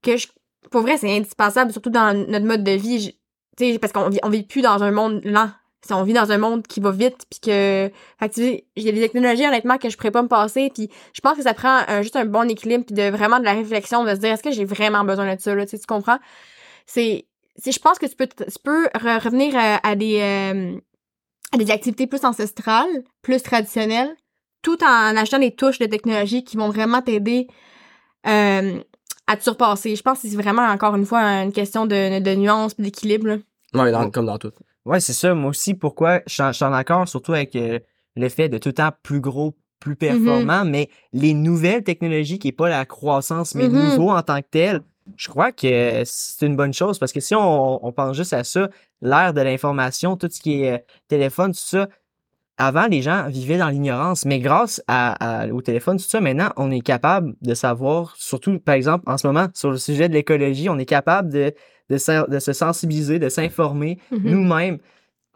[0.02, 0.28] que, je,
[0.72, 3.20] pour vrai, c'est indispensable, surtout dans notre mode de vie.
[3.58, 5.50] Sais, parce qu'on vit, on vit plus dans un monde lent.
[5.92, 7.92] On vit dans un monde qui va vite, puis que...
[8.36, 11.38] Il y a des technologies, honnêtement, que je pourrais pas me passer, puis je pense
[11.38, 14.16] que ça prend juste un bon équilibre, puis de vraiment de la réflexion, de se
[14.16, 16.18] dire, est-ce que j'ai vraiment besoin de ça, là, tu comprends?
[16.88, 17.28] C'est...
[17.64, 20.20] Je pense que tu peux, tu peux re- revenir à, à des...
[20.22, 20.80] euh,
[21.54, 24.14] à des activités plus ancestrales, plus traditionnelles,
[24.64, 27.48] tout en achetant des touches de technologie qui vont vraiment t'aider
[28.28, 28.82] euh,
[29.28, 29.96] à te surpasser.
[29.96, 33.40] Je pense que c'est vraiment, encore une fois, une question de, de nuance et d'équilibre.
[33.74, 34.52] dans- comme dans tout.
[34.86, 35.34] Ouais, c'est ça.
[35.34, 36.22] Moi aussi, pourquoi?
[36.28, 37.80] Je suis en- accord, surtout avec euh,
[38.16, 42.50] le fait de tout le temps plus gros, plus performant, mais les nouvelles technologies qui
[42.50, 43.84] est pas la croissance, mais Mhm.
[43.90, 44.82] nouveau en tant que tel,
[45.18, 48.44] je crois que c'est une bonne chose parce que si on, on pense juste à
[48.44, 48.70] ça,
[49.02, 51.90] l'ère de l'information, tout ce qui est euh, téléphone, tout ça,
[52.58, 56.50] avant, les gens vivaient dans l'ignorance, mais grâce à, à- au téléphone, tout ça, maintenant,
[56.58, 60.14] on est capable de savoir, surtout, par exemple, en ce moment, sur le sujet de
[60.14, 61.54] l'écologie, on est capable de,
[61.90, 64.20] de, se- de se sensibiliser, de s'informer Mhm.
[64.24, 64.78] nous-mêmes.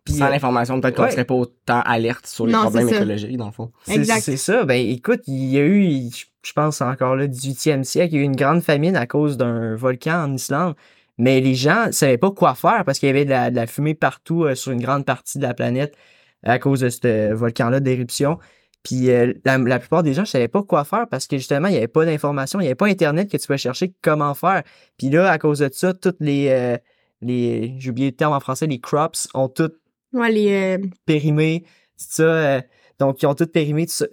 [0.08, 1.12] Sans euh, l'information, peut-être qu'on ouais.
[1.12, 3.72] serait pas autant alerte sur les Non, problèmes écologiques, dans le fond.
[3.84, 4.64] c'est- ça.
[4.66, 6.10] Ben, écoute, il y a eu,
[6.42, 9.38] je- pense encore là, 18e siècle, il y a eu une grande famine à cause
[9.38, 10.74] d'un volcan en Islande.
[11.20, 13.68] Mais les gens savaient pas quoi faire parce qu'il y avait de la, de la
[13.68, 15.94] fumée partout euh, sur une grande partie de la planète
[16.44, 18.38] à cause de ce euh, volcan-là d'éruption.
[18.84, 21.68] Puis euh, la, la plupart des gens ne savaient pas quoi faire parce que justement,
[21.68, 24.34] il n'y avait pas d'information, il n'y avait pas Internet que tu pouvais chercher comment
[24.34, 24.64] faire.
[24.98, 26.78] Puis là, à cause de ça, toutes les, euh,
[27.22, 29.76] les j'ai oublié le terme en français, les crops ont toutes
[30.14, 30.78] Ouais, les...
[30.78, 31.66] euh, périmé,
[31.98, 32.62] ça.
[33.00, 34.06] donc, ils ont tout périmé tout ça,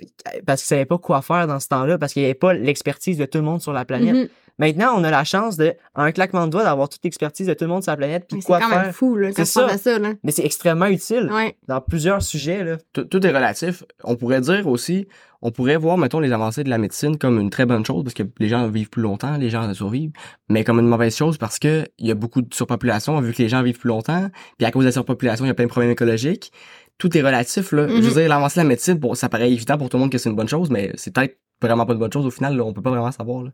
[0.44, 3.16] parce qu'ils savaient pas quoi faire dans ce temps-là, parce qu'il n'y avait pas l'expertise
[3.18, 4.14] de tout le monde sur la planète.
[4.14, 4.28] mhm.
[4.59, 7.55] Maintenant, on a la chance de, en un claquement de doigts, d'avoir toute l'expertise de
[7.55, 8.95] tout le monde sur la planète, puis Mais C'est quoi quand même faire.
[8.95, 9.66] fou, là, quand C'est ça.
[9.66, 10.12] à ça, là.
[10.23, 11.57] Mais c'est extrêmement utile Ouais.
[11.69, 12.77] dans plusieurs sujets, là.
[12.92, 13.85] Tout, tout est relatif.
[14.05, 15.07] On pourrait dire aussi,
[15.42, 18.14] on pourrait voir, mettons, les avancées de la médecine comme une très bonne chose parce
[18.14, 20.12] que les gens vivent plus longtemps, les gens survivent,
[20.49, 23.42] mais comme une mauvaise chose parce que il y a beaucoup de surpopulation vu que
[23.42, 25.66] les gens vivent plus longtemps, puis à cause de la surpopulation, il y a plein
[25.66, 26.53] de problèmes écologiques.
[26.99, 27.87] Tout est relatif, là.
[27.88, 30.11] Je veux dire, l'avancée de la médecine, bon, ça paraît évident pour tout le monde
[30.11, 32.57] que c'est une bonne chose, mais c'est peut-être vraiment pas une bonne chose au final,
[32.57, 33.51] là, on peut pas vraiment savoir, là.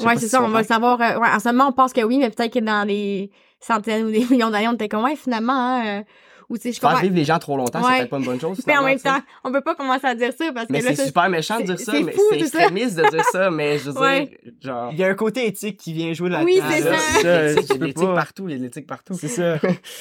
[0.00, 1.00] Ouais, c'est si ça, on va le savoir.
[1.00, 4.06] euh, ouais, en ce moment, on pense que oui, mais peut-être que dans des centaines
[4.06, 6.02] ou des millions d'années, on était comme, ouais, finalement, hein, euh,
[6.48, 7.02] ou tu sais, je Faire comprends.
[7.02, 7.86] vivre les gens trop longtemps, Ouais.
[7.90, 8.60] c'est peut-être pas une bonne chose.
[8.66, 10.96] Mais en même temps, on peut pas commencer à dire ça parce que Mais c'est
[11.06, 13.90] super méchant de dire ça, c'est mais fou, c'est extrémiste de dire ça, mais je
[13.90, 14.26] veux Ouais.
[14.26, 14.90] dire, genre...
[14.92, 16.46] Il y a un côté éthique qui vient jouer là-dedans.
[16.46, 16.96] Oui, c'est là.
[16.98, 17.20] ça.
[17.20, 19.14] Il y a tu de peux l'éthique partout, il y a de l'éthique partout.
[19.14, 19.56] C'est ça.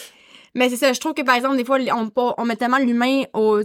[0.55, 1.77] Mais c'est ça, je trouve que par exemple, des fois,
[2.37, 3.61] on, met tellement l'humain au,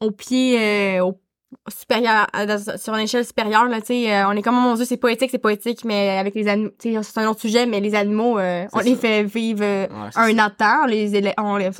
[0.00, 0.58] au pied,
[0.98, 1.20] euh, au
[1.68, 4.60] supérieur, à- dans- sur une échelle supérieure, là, tu sais, euh, on est comme, oh
[4.60, 7.40] mon dieu, c'est poétique, c'est poétique, mais avec les animaux, tu sais, c'est un autre
[7.40, 10.80] sujet, mais les animaux, euh, on les fait vivre euh, Ouais, un an de temps,
[10.84, 11.70] on les, élè- on les,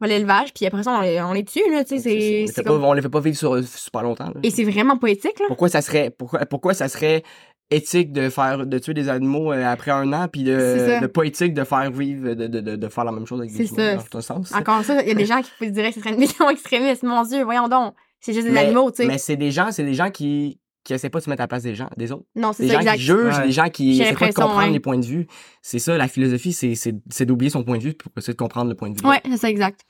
[0.00, 2.14] on l'élevage, puis après ça, on les, on les tue, là, tu sais, C'est On
[2.46, 4.26] les fait comme- pas- on les fait pas vivre sur super longtemps.
[4.26, 4.40] là.
[4.42, 5.46] et c'est vraiment poétique, là.
[5.48, 7.22] Pourquoi ça serait pourquoi pourquoi ça serait
[7.70, 11.52] éthique de faire de tuer des animaux après un an puis de, de pas éthique
[11.52, 13.96] de faire vivre de, de, de, faire la même chose avec des ça.
[13.96, 14.54] dans un sens.
[14.54, 16.48] Encore ça, il y a des gens qui vous diraient que ce serait une vision
[16.50, 17.02] extrémiste.
[17.02, 17.92] Mon Dieu, voyons donc.
[18.20, 19.06] C'est juste des mais, animaux, tu sais.
[19.06, 21.44] mais c'est des gens, c'est des gens qui qui essaient pas de se mettre à
[21.44, 22.24] la place des gens, des autres.
[22.34, 22.96] Non, c'est Des ça, gens exact.
[22.96, 23.46] qui jugent, Ouais.
[23.46, 24.70] des gens qui J'ai essaient pas de comprendre ouais.
[24.70, 25.26] les points de vue.
[25.60, 28.38] C'est ça, la philosophie, c'est, c'est, c'est d'oublier son point de vue pour essayer de
[28.38, 29.06] comprendre le point de vue.
[29.06, 29.80] Ouais, c'est ça, exact.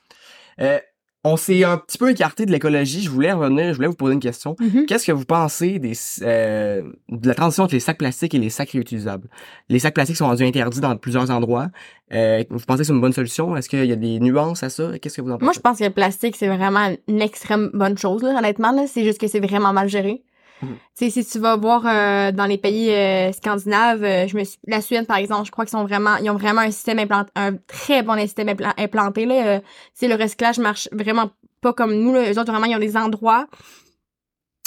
[0.61, 0.81] Euh,
[1.29, 3.03] on s'est un petit peu écarté de l'écologie.
[3.03, 4.57] Je voulais revenir, je voulais vous poser une question.
[4.59, 4.87] Mhm.
[4.87, 8.51] Qu'est-ce que vous pensez des, euh, de la transition entre les sacs plastiques et les
[8.51, 9.29] sacs réutilisables?
[9.69, 11.69] Les sacs plastiques sont rendus interdits dans plusieurs endroits.
[12.13, 13.57] Euh, vous pensez que c'est une bonne solution?
[13.57, 14.99] Est-ce qu'il y a des nuances à ça?
[14.99, 15.45] Qu'est-ce que vous en pensez?
[15.45, 18.73] Moi, je pense que le plastique, c'est vraiment une extrême bonne chose, là, honnêtement.
[18.73, 18.87] Là.
[18.87, 20.23] C'est juste que c'est vraiment mal géré.
[20.63, 20.77] Mhm.
[20.97, 24.43] Tu sais, si tu vas voir euh, dans les pays euh, scandinaves, euh, je me
[24.67, 27.31] la Suède, par exemple, je crois qu'ils sont vraiment, ils ont vraiment un système implanté,
[27.37, 29.25] un très bon système impla- implanté.
[29.27, 29.61] Là.
[30.03, 32.13] Le recyclage marche vraiment pas comme nous.
[32.13, 32.31] Là.
[32.33, 33.47] Eux autres, vraiment, ils ont des endroits.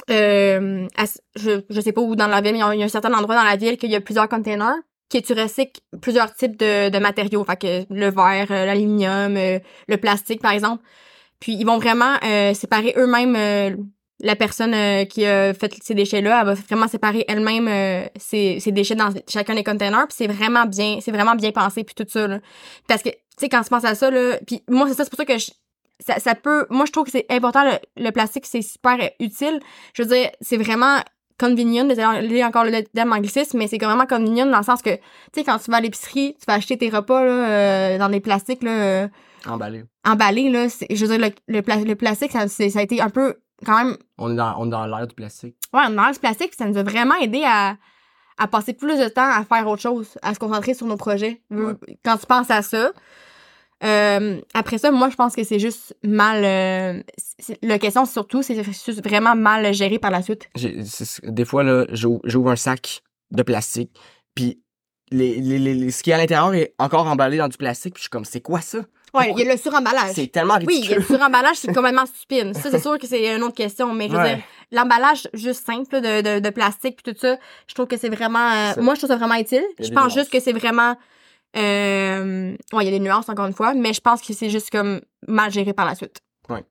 [0.08, 3.36] Je, je sais pas où dans la ville, mais il y a- un certain endroit
[3.36, 4.75] dans la ville qu'il y a plusieurs containers
[5.10, 7.43] que tu recycles plusieurs types de, de matériaux.
[7.43, 10.82] Fait que le verre, l'aluminium, le plastique, par exemple.
[11.41, 12.15] Puis ils vont vraiment
[12.54, 13.36] séparer eux-mêmes
[14.23, 18.60] la personne euh, qui a fait ces déchets-là, elle va vraiment séparer elle-même euh, ses,
[18.60, 20.07] ses déchets dans chacun des containers.
[20.07, 22.27] Puis c'est vraiment bien, c'est vraiment bien pensé puis tout ça.
[22.27, 22.39] Là.
[22.88, 25.10] Parce que tu sais quand tu penses à ça là, puis moi c'est ça, c'est
[25.10, 25.51] pour ça que je-
[26.05, 29.07] ça, ça peut, moi je trouve que c'est important le, le plastique, c'est super euh,
[29.19, 29.60] utile.
[29.93, 30.97] Je veux dire, c'est vraiment
[31.39, 35.01] convenient, désolé encore le terme anglicisme, mais c'est vraiment convenient dans le sens que, tu
[35.34, 38.19] sais, quand tu vas à l'épicerie, tu vas acheter tes repas là, euh, dans des
[38.19, 39.07] plastiques là, euh,
[39.47, 39.84] Emballé.
[40.05, 43.10] emballés, là, je veux dire, le, le, pla- le plastique, ça, ça a été un
[43.10, 45.56] peu, quand même, On est dans, on est dans l'ère du plastique.
[45.74, 47.78] ouais, on enlève ce plastique, puis ça nous a vraiment aidé à,
[48.38, 51.41] à passer plus de temps à faire autre chose, à se concentrer sur nos projets.
[51.52, 51.74] Ouais.
[52.04, 52.91] Quand tu penses à ça,
[53.84, 57.02] euh, après ça, moi, je pense que c'est juste mal, euh,
[57.63, 60.50] la question surtout, c'est juste vraiment mal géré par la suite.
[61.24, 63.91] Des fois, là, j'ouvre un sac de plastique,
[64.36, 64.62] puis
[65.10, 68.02] les, les, les- ce qui est à l'intérieur est encore emballé dans du plastique, puis
[68.02, 68.80] je suis comme, c'est quoi ça?
[69.13, 70.13] Ouais, il y a le suremballage.
[70.13, 70.97] C'est tellement Oui, il y a ridicule.
[70.97, 72.56] le suremballage, c'est complètement stupide.
[72.56, 74.36] Ça, c'est sûr que c'est une autre question, mais je veux Ouais.
[74.36, 78.10] dire, l'emballage juste simple de, de, de plastique puis tout ça, je trouve que c'est
[78.10, 78.52] vraiment...
[78.52, 79.63] euh, moi, je trouve ça vraiment utile.
[79.80, 80.13] Je pense nuances.
[80.13, 80.95] juste que c'est vraiment...
[81.58, 84.50] Euh, ouais, il y a des nuances, encore une fois, mais je pense que c'est
[84.50, 86.19] juste comme mal géré par la suite.
[86.50, 86.63] Ouais.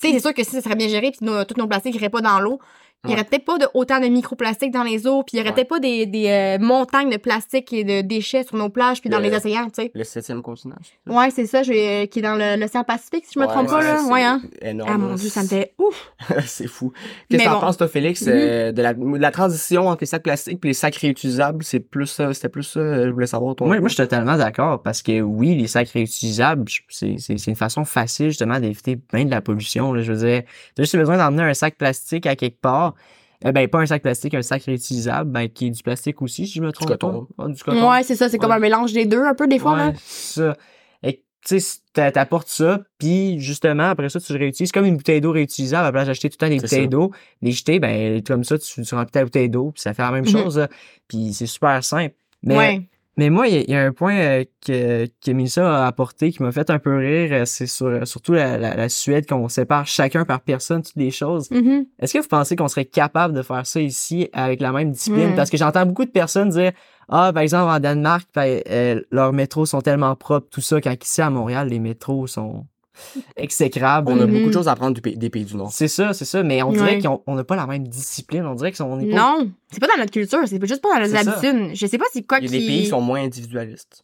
[0.00, 2.10] Tu sais, c'est sûr que si ça serait bien géré puis tous nos plastiques iraient
[2.10, 2.58] pas dans l'eau,
[3.06, 3.20] il y Ouais.
[3.20, 5.54] aurait peut-être pas de, autant de microplastiques dans les eaux, puis il y aurait Ouais.
[5.54, 9.10] peut-être pas des, des euh, montagnes de plastique et de déchets sur nos plages puis
[9.10, 9.90] dans Le- les océans, tu sais.
[9.94, 10.76] Le septième continent.
[10.82, 11.16] c'est ça?
[11.18, 13.68] Ouais, c'est ça, vais- qui est dans le- l'océan Pacifique, si je me Ouais, trompe
[13.68, 13.98] pas, là.
[13.98, 14.40] c'est Ouais, hein.
[14.62, 16.12] énorme, Ah mon dieu, ça me fait ouf.
[16.46, 16.92] c'est fou.
[17.28, 17.66] Qu'est-ce que Mais t'en bon.
[17.66, 20.74] penses, toi, Félix, euh, de, la, de la transition entre les sacs plastiques et les
[20.74, 21.62] sacs réutilisables?
[21.64, 23.66] C'est plus ça, c'était plus ça, euh, je voulais savoir, toi.
[23.66, 27.50] Moi, moi, je suis totalement d'accord parce que oui, les sacs réutilisables, c'est, c'est, c'est
[27.50, 29.92] une façon facile justement d'éviter bien de la pollution.
[29.92, 30.02] Là.
[30.02, 30.42] Je veux dire,
[30.74, 32.94] t'as juste besoin d'emmener un sac plastique à quelque part.
[33.44, 36.46] Eh ben, pas un sac plastique, un sac réutilisable, ben, qui est du plastique aussi,
[36.46, 37.26] si je me trompe coton.
[37.36, 37.44] pas.
[37.44, 37.90] Ah, du coton.
[37.90, 39.92] Ouais, c'est ça, c'est comme un mélange des deux, un peu, des fois, Ouais, là.
[39.96, 40.56] c'est ça.
[41.02, 44.72] Et tu sais, t'a- t'apportes ça, puis justement, après ça, tu le réutilises.
[44.72, 45.82] comme une bouteille d'eau réutilisable.
[45.82, 48.58] À la place d'acheter tout le temps des bouteilles d'eau, les jeter, ben, comme ça,
[48.58, 50.30] tu, tu remplis ta bouteille d'eau, puis ça fait la même Mhm.
[50.30, 50.58] chose.
[50.58, 50.68] là.
[51.06, 52.14] Puis c'est super simple.
[52.42, 52.88] Mais, Ouais.
[53.16, 56.42] Mais moi, il y, y a un point euh, que, que Mélissa a apporté qui
[56.42, 57.30] m'a fait un peu rire.
[57.32, 60.96] euh, C'est sur, euh, surtout la, la, la Suède, qu'on sépare chacun par personne toutes
[60.96, 61.50] les choses.
[61.50, 61.86] Mhm.
[61.98, 65.32] Est-ce que vous pensez qu'on serait capable de faire ça ici avec la même discipline?
[65.32, 65.36] Mm.
[65.36, 66.72] Parce que j'entends beaucoup de personnes dire
[67.08, 70.94] Ah, par exemple, en Danemark, ben, euh, leurs métros sont tellement propres, tout ça, quand
[71.02, 72.66] ici à Montréal, les métros sont
[73.36, 74.10] exécrable.
[74.10, 74.32] On a Mhm.
[74.34, 75.72] beaucoup de choses à apprendre du pays- des pays du Nord.
[75.72, 77.02] C'est ça, c'est ça, mais on dirait Ouais.
[77.02, 78.44] qu'on on n'a pas la même discipline.
[78.46, 79.16] On dirait qu'on est pas.
[79.16, 81.74] Non, c'est pas dans notre culture, c'est juste pas dans nos habitudes.
[81.74, 82.58] Je sais pas si quoi Il y a qui...
[82.58, 84.02] des pays qui sont moins individualistes.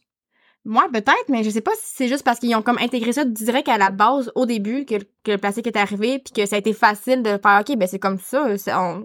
[0.65, 3.25] Moi, peut-être, mais je sais pas si c'est juste parce qu'ils ont comme intégré ça
[3.25, 6.55] direct à la base, au début, que, que le plastique est arrivé, puis que ça
[6.55, 8.47] a été facile de faire, OK, ben c'est comme ça,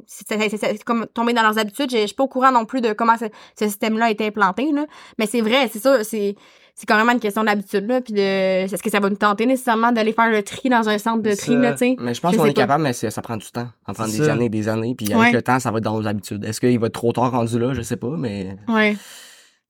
[0.06, 1.90] c'est comme tombé dans leurs habitudes.
[1.90, 3.24] Je je suis pas au courant non plus de comment ce,
[3.58, 4.86] ce système-là a été implanté, là.
[5.18, 6.36] Mais c'est vrai, c'est ça, c'est
[6.80, 8.20] c'est carrément une question d'habitude, là, puis de...
[8.20, 11.34] Est-ce que ça va nous tenter nécessairement d'aller faire le tri dans un centre de
[11.34, 11.96] tri, là, tu sais?
[11.98, 12.62] Mais je pense qu'on est pas.
[12.62, 13.66] capable, mais ça prend du temps.
[13.84, 14.32] Ça prend des ça.
[14.32, 14.94] années et des années.
[14.96, 15.32] Puis avec Ouais.
[15.32, 16.44] le temps, ça va être dans nos habitudes.
[16.44, 17.74] Est-ce qu'il va être trop tard rendu là?
[17.74, 18.56] Je sais pas, mais.
[18.68, 18.96] Ouais.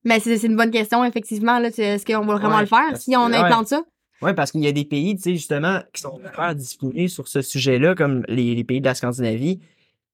[0.05, 1.71] Mais c'est c'est une bonne question, effectivement, là.
[1.71, 3.83] c'est- Est-ce qu'on va vraiment Ouais, le faire si on implante ça?
[4.21, 7.27] Ouais, parce qu'il y a des pays, tu sais, justement, qui sont hyper disciplinés sur
[7.27, 9.61] ce sujet-là, comme les, les pays de la Scandinavie.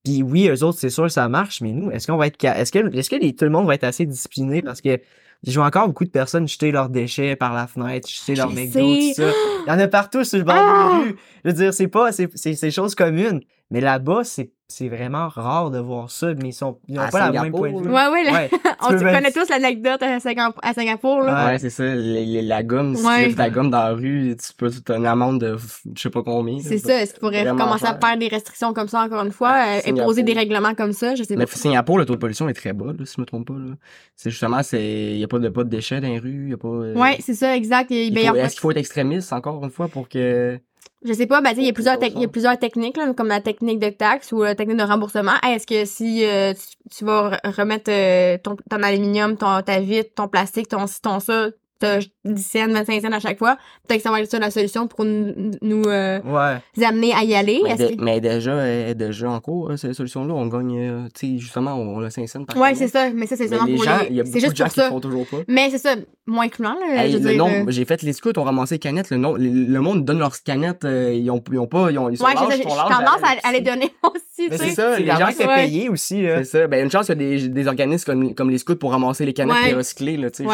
[0.05, 2.71] Puis oui, eux autres, c'est sûr, ça marche, mais nous, est-ce qu'on va être, est-ce
[2.71, 4.63] que, est-ce que les- tout le monde va être assez discipliné?
[4.63, 5.01] Parce que
[5.47, 8.81] je vois encore beaucoup de personnes jeter leurs déchets par la fenêtre, jeter leurs McDo,
[8.81, 9.31] tout ça.
[9.67, 10.61] Il y en a partout sur le bord Ah!
[10.61, 11.17] de la rue.
[11.45, 13.41] Je veux dire, c'est pas, c'est, c'est, c'est choses communes.
[13.71, 17.09] Mais là-bas, c'est, c'est vraiment rare de voir ça, mais ils sont, ils ont À
[17.09, 17.89] pas la même point de vue.
[17.89, 18.51] Ouais, ouais, là, Ouais.
[18.83, 20.17] on même- connaît tous l'anecdote à,
[20.63, 21.45] à Singapour, là.
[21.47, 21.53] Ouais.
[21.53, 21.85] Ouais, c'est ça.
[21.85, 23.29] Les- les- la gomme, si Ouais.
[23.29, 25.57] tu ta gomme dans la rue, tu peux tu as une amende de
[25.97, 26.59] je sais pas combien.
[26.61, 27.01] C'est ça.
[27.01, 29.81] Est-ce qu'il faudrait Vraiment commencer à faire des restrictions comme ça encore une fois, euh,
[29.81, 30.03] Singapour.
[30.03, 31.15] imposer des règlements comme ça?
[31.15, 31.53] Je sais Mais pas.
[31.53, 33.55] Singapour, le taux de pollution est très bas, là, si je me trompe pas.
[33.55, 33.75] là.
[34.17, 34.83] C'est justement, c'est
[35.13, 36.69] il y a pas de pas de déchets dans les rues, y a pas.
[36.69, 37.91] euh, Ouais, c'est ça, exact.
[37.91, 40.09] Et, il ben, faut- en fait, Est-ce qu'il faut être extrémiste encore une fois pour
[40.09, 40.59] que.
[41.07, 42.31] Je sais pas, ben, tu sais, il y a plusieurs, il y a chose.
[42.33, 45.33] plusieurs techniques, là, comme la technique de taxe ou la technique de remboursement.
[45.47, 49.81] Est-ce que si euh, tu, tu vas re- remettre euh, ton, ton aluminium, ton, ta
[49.81, 53.57] vitre, ton plastique, ton ci, ton ça, t'as 10 cents, 25 cents à chaque fois,
[53.87, 56.85] peut-être que ça va être ça la solution pour nous, nous euh, Ouais.
[56.85, 57.61] amener à y aller.
[57.65, 60.33] Mais, dé- que- mais déjà, elle est déjà en cours, hein, cette solution-là.
[60.35, 62.77] On gagne, euh, tu sais, justement, on, on a 5 cents par Ouais, année.
[62.77, 64.07] c'est ça, mais ça, c'est seulement les pour gens, les...
[64.11, 64.89] il y a C'est beaucoup juste de gens pour qui ça.
[64.89, 65.37] font toujours pas.
[65.49, 65.95] Mais c'est ça,
[66.27, 68.79] moins clouant, là, Hey, je le nombre- euh, j'ai fait les scouts, on ramassé les
[68.79, 71.91] canettes, le, nom, le, le monde donne leurs canettes, euh, ils, ont, ils ont pas,
[71.91, 74.49] ils, ont, ils sont Ouais, larges, sont larges tendance à, la- à les donner aussi,
[74.51, 76.39] c'est ça, les l'argent gens qui payer aussi, là.
[76.45, 76.67] C'est ça.
[76.67, 79.57] Ben, une chance, il y a des, organismes comme, les scouts pour ramasser les canettes
[79.69, 80.49] et recycler, là, tu sais.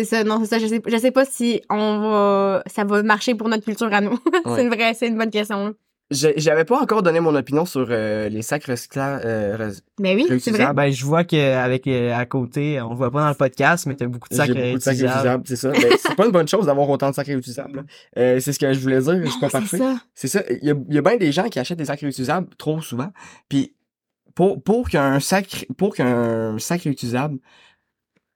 [0.00, 0.58] C'est ça, non, c'est ça.
[0.58, 4.00] Je sais, je sais pas si on va, ça va marcher pour notre culture à
[4.00, 4.18] nous.
[4.46, 4.56] Ouais.
[4.56, 5.74] c'est une vraie, c'est une bonne question.
[6.10, 9.22] J'avais pas encore donné mon opinion sur euh, les sacs recyclables.
[9.24, 10.72] Euh, Mais oui, c'est vrai.
[10.72, 14.06] Ben, je vois qu'avec à côté, on le voit pas dans le podcast, mais t'as
[14.06, 15.44] beaucoup de sacs beaucoup de sacs réutilisables.
[15.46, 15.70] c'est ça.
[15.70, 17.84] Ben, c'est pas une bonne chose d'avoir autant de sacs réutilisables.
[18.16, 19.78] Euh, c'est ce que je voulais dire, je suis pas c'est parfait.
[19.78, 19.96] ça.
[20.14, 20.42] C'est ça.
[20.48, 22.80] Il y a, il y a bien des gens qui achètent des sacs réutilisables trop
[22.80, 23.12] souvent.
[23.50, 23.74] Puis
[24.34, 27.38] pour, pour qu'un sac pour qu'un sac réutilisable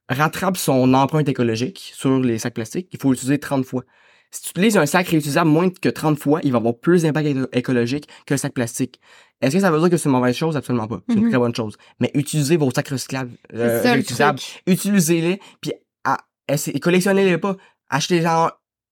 [0.08, 3.82] rattrape son empreinte écologique sur les sacs plastiques, il faut l'utiliser 30 fois.
[4.30, 7.26] Si tu utilises un sac réutilisable moins que 30 fois, il va avoir plus d'impact
[7.28, 9.00] éco- écologique qu'un sac plastique.
[9.40, 10.56] Est-ce que ça veut dire que c'est une mauvaise chose?
[10.56, 11.00] Absolument pas.
[11.08, 11.30] C'est une Mhm.
[11.30, 11.76] très bonne chose.
[12.00, 14.40] Mais utilisez vos sacs recyclables, euh, réutilisables.
[14.66, 15.72] Utilisez-les, puis
[16.04, 17.56] à- essayez- collectionnez-les pas.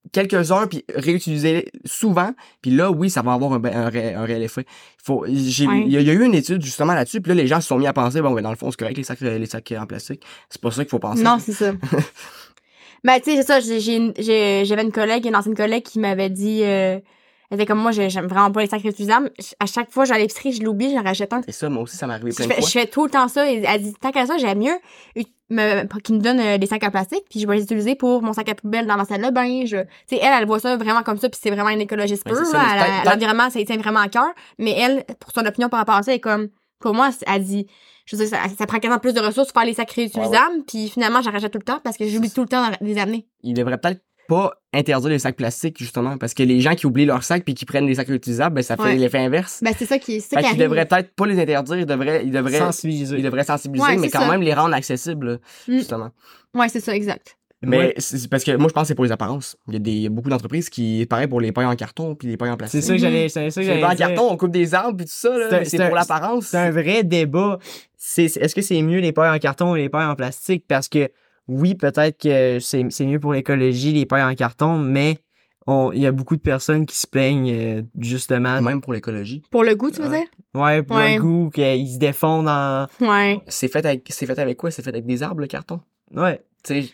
[0.04, 2.32] Achetez-en quelques-uns, puis réutilisez-les souvent.
[2.60, 4.64] Puis là, oui, ça va avoir un, ben- un, ré- un réel effet.
[4.68, 7.30] Il faut, j'ai, il y, a- il y a eu une étude justement là-dessus, puis
[7.30, 8.96] là, les gens se sont mis à penser, bon, ben, dans le fond, c'est correct,
[8.96, 10.22] les sacs, les sacs en plastique.
[10.48, 11.22] C'est pas ça qu'il faut penser.
[11.22, 11.72] Non, c'est ça.
[13.04, 13.60] ben, tu sais, c'est ça.
[13.60, 16.98] J'avais une collègue, une ancienne collègue qui m'avait dit, euh,
[17.52, 19.30] elle était comme moi, j'ai- j'aime vraiment pas les sacs réutilisables.
[19.60, 21.42] À chaque fois, j'allais à l'épicerie, je l'oublie, j'en rachète un.
[21.46, 22.66] Et ça, moi aussi, ça m'est arrivé Je plein de fais, fois.
[22.68, 23.48] je fais tout le temps ça.
[23.50, 24.78] Et elle dit, tant qu'à ça, j'aime mieux
[25.50, 28.22] me, qu'ils me donnent euh, des sacs en plastique, puis je vais les utiliser pour
[28.22, 29.66] mon sac à poubelle dans ma salle de bain.
[29.66, 29.76] Je,
[30.08, 32.36] tu elle, elle voit ça vraiment comme ça, puis c'est vraiment une écologiste pure.
[33.04, 34.30] L'environnement, ça lui tient vraiment à cœur.
[34.58, 36.48] Mais elle, pour son opinion par rapport à ça, elle est comme,
[36.80, 37.66] pour moi, elle dit,
[38.06, 40.64] je veux dire, ça, ça prend quasiment plus de ressources pour faire les sacs réutilisables,
[40.66, 42.98] puis finalement, j'en rachète tout le temps parce que j'oublie tout le temps de les
[42.98, 43.26] amener.
[43.42, 47.04] Il devrait peut-être pas interdire les sacs plastiques, justement, parce que les gens qui oublient
[47.04, 48.94] leurs sacs puis qui prennent des sacs réutilisables, ben, ça fait Ouais.
[48.96, 49.60] l'effet inverse.
[49.62, 50.58] Ben, c'est ça qui, c'est qu'ils arrive.
[50.58, 53.16] devraient peut-être pas les interdire, ils devraient, ils devraient, Sensibiliser.
[53.18, 54.30] ils devraient sensibiliser, Ouais, mais c'est quand ça.
[54.30, 55.72] même les rendre accessibles, Mm.
[55.76, 56.10] justement.
[56.54, 57.36] Ouais, c'est ça, exact.
[57.64, 57.94] Mais Ouais.
[57.98, 59.56] c'est c'est parce que moi, je pense que c'est pour les apparences.
[59.68, 61.76] Il y a des, il y a beaucoup d'entreprises qui, pareil pour les pailles en
[61.76, 62.82] carton puis les pailles en C'est plastique.
[62.82, 63.98] ça que j'allais, c'est ça que j'allais en dire.
[64.08, 66.46] carton, on coupe des arbres puis tout ça, là, C'est c'est c'est pour l'apparence.
[66.46, 67.58] C'est un vrai débat.
[67.96, 70.64] C'est, c'est- est-ce que c'est mieux les pailles en carton ou les pailles en plastique?
[70.66, 71.08] Parce que
[71.48, 75.18] oui, peut-être que c'est, c'est mieux pour l'écologie, les pailles en carton, mais
[75.66, 78.60] on- il y a beaucoup de personnes qui se plaignent euh, justement.
[78.62, 79.42] Même pour l'écologie.
[79.50, 80.18] Pour le goût, tu veux Ouais.
[80.20, 80.28] dire?
[80.60, 81.16] Ouais, pour Ouais.
[81.16, 82.86] le goût, qu'ils se défendent en.
[83.00, 83.40] Ouais.
[83.48, 84.70] C'est fait avec, c'est fait avec quoi?
[84.70, 85.80] C'est fait avec des arbres, le carton?
[86.14, 86.42] Ouais.
[86.64, 86.90] Tu sais,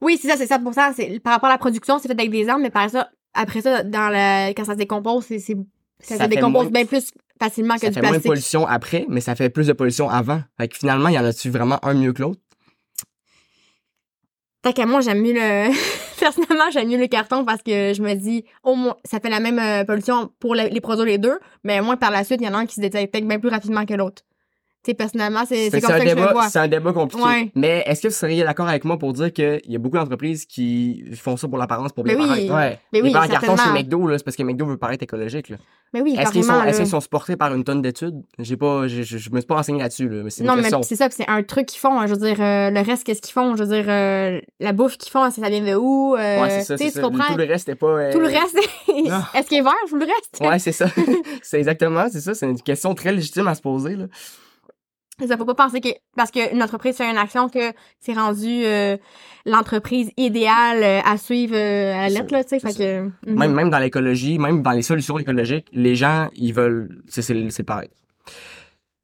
[0.00, 0.92] Oui, c'est ça, c'est ça pour ça.
[0.94, 3.60] C'est, par rapport à la production, c'est fait avec des arbres, mais par ça, après
[3.62, 5.56] ça, dans le, quand ça se décompose, c'est, c'est,
[6.00, 8.66] ça, Ça se décompose moins- bien plus facilement que ça du fait moins de pollution
[8.66, 10.42] après, mais ça fait plus de pollution avant.
[10.60, 12.40] Fait que finalement, il y en a-tu vraiment un mieux que l'autre?
[14.66, 15.70] Tant qu'à moi, j'aime mieux le.
[16.18, 19.38] Personnellement, j'aime mieux le carton parce que je me dis, au moins, ça fait la
[19.38, 22.40] même euh, pollution pour le- les produire les deux, mais au moins par la suite,
[22.40, 24.24] il y en a un qui se détecte bien plus rapidement que l'autre.
[24.86, 26.48] Sais, personnellement, c'est comme ça un, que je le débat, vois.
[26.48, 27.24] c'est un débat compliqué.
[27.24, 27.50] Ouais.
[27.56, 30.46] Mais est-ce que vous seriez d'accord avec moi pour dire qu'il y a beaucoup d'entreprises
[30.46, 32.28] qui font ça pour l'apparence, pour bien Mais oui.
[32.28, 32.54] paraître?
[32.54, 32.78] Ouais.
[32.92, 33.72] Mais oui, les en carton chez.
[33.72, 35.48] McDo, c'est parce que McDo veut paraître écologique.
[35.48, 35.56] Là.
[35.92, 36.72] Mais oui, Est-ce qu'ils sont, là.
[36.72, 38.22] qu'ils sont supportés par une tonne d'études?
[38.38, 40.56] J'ai pas, je, je, je me suis pas renseigné là-dessus, là, mais c'est une Non,
[40.56, 41.98] mais c'est ça, c'est un truc qu'ils font.
[41.98, 43.56] hein, je veux dire, euh, le reste, qu'est-ce qu'ils font?
[43.56, 46.14] Je veux dire, euh, la bouffe qu'ils font, ça vient de où?
[46.14, 47.32] Euh, ouais, c'est ça, tu comprends?
[47.32, 47.86] Tout le reste, c'était pas.
[47.88, 48.56] euh, Tout le reste,
[48.88, 49.20] Non.
[49.34, 50.38] est-ce qu'il est vert tout le reste?
[50.40, 50.86] Ouais, c'est ça.
[51.42, 52.34] c'est exactement, c'est ça.
[52.34, 54.04] C'est une question très légitime à se poser, là.
[55.26, 58.98] Ça faut pas penser que parce qu'une entreprise fait une action que c'est rendu euh,
[59.46, 62.74] l'entreprise idéale euh, à suivre euh, à la ça, là, tu sais.
[62.74, 63.02] que.
[63.04, 63.12] mhm.
[63.38, 67.02] Même, même dans l'écologie, même dans les solutions écologiques, les gens, ils veulent.
[67.08, 67.88] C'est, c'est, c'est pareil.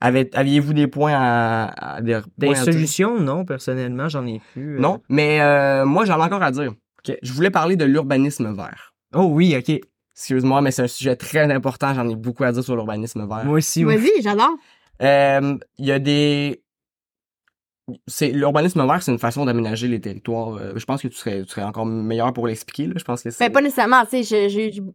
[0.03, 1.94] Avez- Aviez-vous des points à.
[1.96, 2.72] à- des Des points à dire?
[2.75, 4.77] solutions, non, personnellement, j'en ai plus.
[4.77, 4.81] euh.
[4.81, 6.72] Non, mais euh, moi, j'en ai encore à dire.
[7.22, 8.92] Je voulais parler de l'urbanisme vert.
[9.14, 9.81] Oh oui, ok.
[10.14, 11.94] Excuse-moi, mais c'est un sujet très important.
[11.94, 13.44] J'en ai beaucoup à dire sur l'urbanisme vert.
[13.44, 13.83] Moi aussi.
[13.85, 13.96] oui.
[13.96, 14.51] Vas-y, j'adore.
[15.02, 16.62] Euh, Il y a des.
[18.06, 20.54] C'est, l'urbanisme vert, c'est une façon d'aménager les territoires.
[20.54, 22.86] Euh, je pense que tu serais, tu serais encore meilleur pour l'expliquer.
[22.86, 22.94] Là.
[22.96, 23.44] Je pense que c'est.
[23.48, 24.48] Ben, pas nécessairement, tu sais,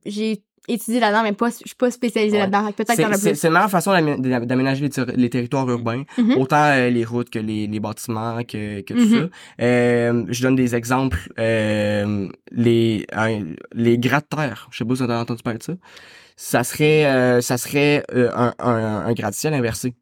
[0.06, 2.42] j'ai- étudié là-dedans, mais pas, je suis pas spécialisée Ouais.
[2.50, 2.70] là-dedans.
[2.74, 6.04] Peut-être c'est, c'est, c'est la meilleure façon d'amé- d'aménager les, ter- les territoires urbains.
[6.18, 6.38] Mhm.
[6.38, 9.30] Autant euh, les routes que les, les bâtiments, que, que tout Mhm.
[9.30, 9.64] ça.
[9.64, 11.32] Euh, je donne des exemples.
[11.40, 14.68] Euh, les, un- les gratte-terre.
[14.72, 15.74] Je sais pas si vous avez entendu parler de ça.
[16.40, 19.96] Ça serait, euh, ça serait euh, un, un, un gratte-ciel inversé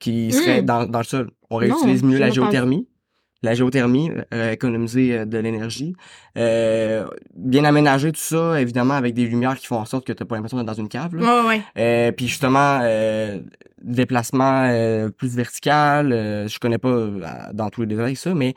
[0.00, 0.66] qui serait Mm.
[0.66, 1.30] dans, dans le sol.
[1.50, 2.88] On Non, réutilise mieux la géothermie.
[3.42, 5.94] La géothermie, euh, économiser euh, de l'énergie.
[6.38, 10.22] Euh, bien aménager tout ça, évidemment, avec des lumières qui font en sorte que tu
[10.22, 11.14] n'as pas l'impression d'être dans une cave.
[11.14, 11.42] là.
[11.42, 11.62] Ouais, ouais.
[11.76, 13.40] Euh, puis justement, euh,
[13.82, 17.08] déplacement euh, plus vertical, euh, je connais pas
[17.52, 18.54] dans tous les détails ça, mais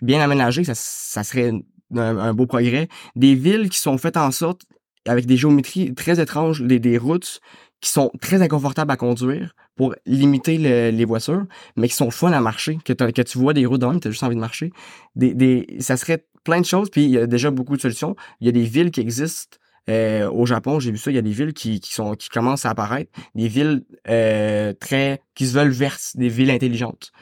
[0.00, 1.50] bien aménagé, ça, ça serait
[1.94, 2.88] un, un beau progrès.
[3.16, 4.62] Des villes qui sont faites en sorte,
[5.06, 7.40] avec des géométries très étranges, des, routes
[7.80, 12.32] qui sont très inconfortables à conduire pour limiter le- les voitures, mais qui sont fun
[12.32, 14.72] à marcher, que tu vois des routes dans tu as juste envie de marcher.
[15.16, 18.14] Des, des, ça serait plein de choses, puis il y a déjà beaucoup de solutions.
[18.40, 19.56] Il y a des villes qui existent
[19.88, 22.28] euh, au Japon, j'ai vu ça, il y a des villes qui, qui, sont, qui
[22.28, 27.12] commencent à apparaître, des villes euh, très qui se veulent vertes, des villes intelligentes.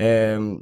[0.00, 0.56] Euh,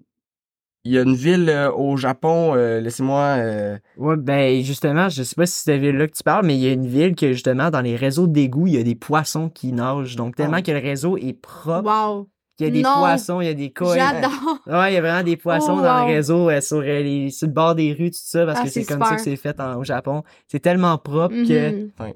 [0.84, 3.20] il y a une ville euh, au Japon, euh, laissez-moi...
[3.38, 6.56] euh, Ouais, ben justement, je sais pas si c'est cette ville-là que tu parles, mais
[6.56, 8.94] il y a une ville que justement, dans les réseaux d'égouts, il y a des
[8.96, 10.16] poissons qui nagent.
[10.16, 10.62] Donc tellement Ah.
[10.62, 12.28] que le réseau est propre, Wow.
[12.66, 12.98] Qu'il y a des Non.
[12.98, 13.94] poissons, il y a des coins.
[13.96, 14.30] J'adore.
[14.66, 17.30] Ouais, il y a vraiment des poissons Oh, dans le réseau, euh, sur, euh, les,
[17.30, 19.36] sur le bord des rues, tout ça, parce Ah, que c'est comme ça que c'est
[19.36, 20.22] fait en- au Japon.
[20.48, 21.46] C'est tellement propre Mhm.
[21.48, 21.70] que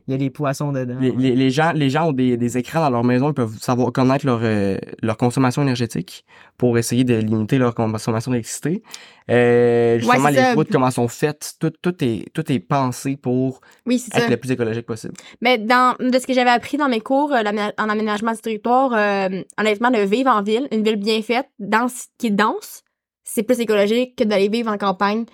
[0.06, 0.96] il y a des poissons dedans.
[1.00, 1.16] les, ouais.
[1.18, 3.92] les, les gens, les gens ont des, des écrans dans leur maison, ils peuvent savoir
[3.92, 6.24] connaître leur, euh, leur consommation énergétique
[6.56, 8.82] pour essayer de limiter leur consommation d'électricité.
[9.28, 10.54] Euh, justement, les ça.
[10.54, 14.28] routes, comment sont faites, tout, tout, est, tout est pensé pour Oui, être ça.
[14.28, 15.14] le plus écologique possible.
[15.40, 17.42] Mais dans, de ce que j'avais appris dans mes cours euh,
[17.78, 22.08] en aménagement du territoire, euh, honnêtement, de vivre en ville, une ville bien faite, dense,
[22.18, 22.82] qui est dense,
[23.24, 25.24] c'est plus écologique que d'aller vivre en campagne,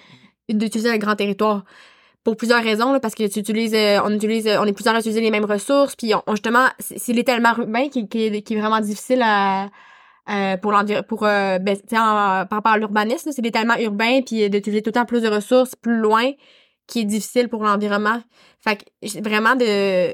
[0.48, 1.64] d'utiliser un grand territoire.
[2.24, 4.94] Pour plusieurs raisons, là, parce que tu utilises, euh, on utilise, euh, on est plusieurs
[4.94, 9.24] à utiliser les mêmes ressources, puis justement, c'est l'étalement urbain qui, qui, est- vraiment difficile
[10.62, 10.72] pour
[11.08, 15.04] pour, euh, ben, par rapport à l'urbanisme, c'est l'étalement urbain, puis d'utiliser tout le temps
[15.04, 16.30] plus de ressources, plus loin,
[16.86, 18.22] qui est difficile pour l'environnement.
[18.60, 20.12] Fait que vraiment de.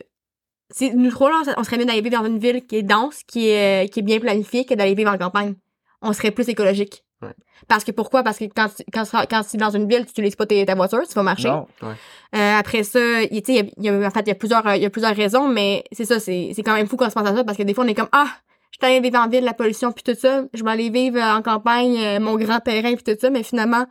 [0.94, 3.48] Nous trois, là, on serait mieux d'aller vivre dans une ville qui est dense, qui
[3.48, 5.54] est, euh, qui est bien planifiée, que d'aller vivre en campagne.
[6.02, 7.04] On serait plus écologique.
[7.22, 7.35] Ouais.
[7.66, 8.22] Parce que pourquoi?
[8.22, 10.74] Parce que quand, tu- quand, quand tu es dans une ville, tu n'utilises pas ta
[10.76, 11.48] voiture, tu vas marcher.
[11.48, 11.66] Non.
[11.83, 14.76] Euh, après ça, il, y a- y a, en fait, il y a plusieurs, euh,
[14.76, 17.26] il y a plusieurs raisons, mais c'est ça, c'est, quand même fou qu'on se pense
[17.26, 18.28] à ça, parce que des fois, on est comme, ah,
[18.70, 21.18] je suis allée vivre en ville, la pollution, puis tout ça, je vais aller vivre
[21.20, 23.87] en campagne, mon grand terrain, puis tout ça, mais finalement,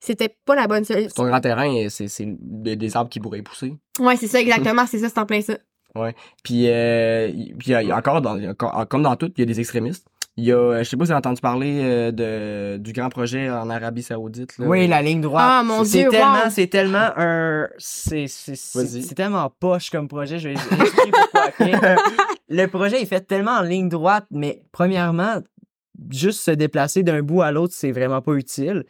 [0.00, 1.08] c'était pas la bonne solution.
[1.14, 3.74] Ton grand terrain, c'est des arbres qui pourraient pousser.
[4.00, 5.54] Ouais, c'est ça, exactement, c'est ça, c'est en plein ça.
[6.42, 8.38] Puis, euh, y- puis il y a- il y a encore, dans,
[8.88, 10.06] comme dans tout, il y a des extrémistes.
[10.38, 12.92] Il y a, euh, je sais pas si vous avez entendu parler euh, de, du
[12.92, 14.58] grand projet en Arabie Saoudite.
[14.58, 14.66] Là.
[14.66, 15.44] Oui, la ligne droite.
[15.48, 16.50] Ah, mon c'est Dieu, tellement, wow.
[16.50, 20.38] c'est tellement un, c'est, c'est, c'est, c'est tellement poche comme projet.
[20.38, 21.46] Je vais expliquer pourquoi.
[22.48, 25.40] Le projet est fait tellement en ligne droite, mais premièrement,
[26.10, 28.84] juste se déplacer d'un bout à l'autre, c'est vraiment pas utile.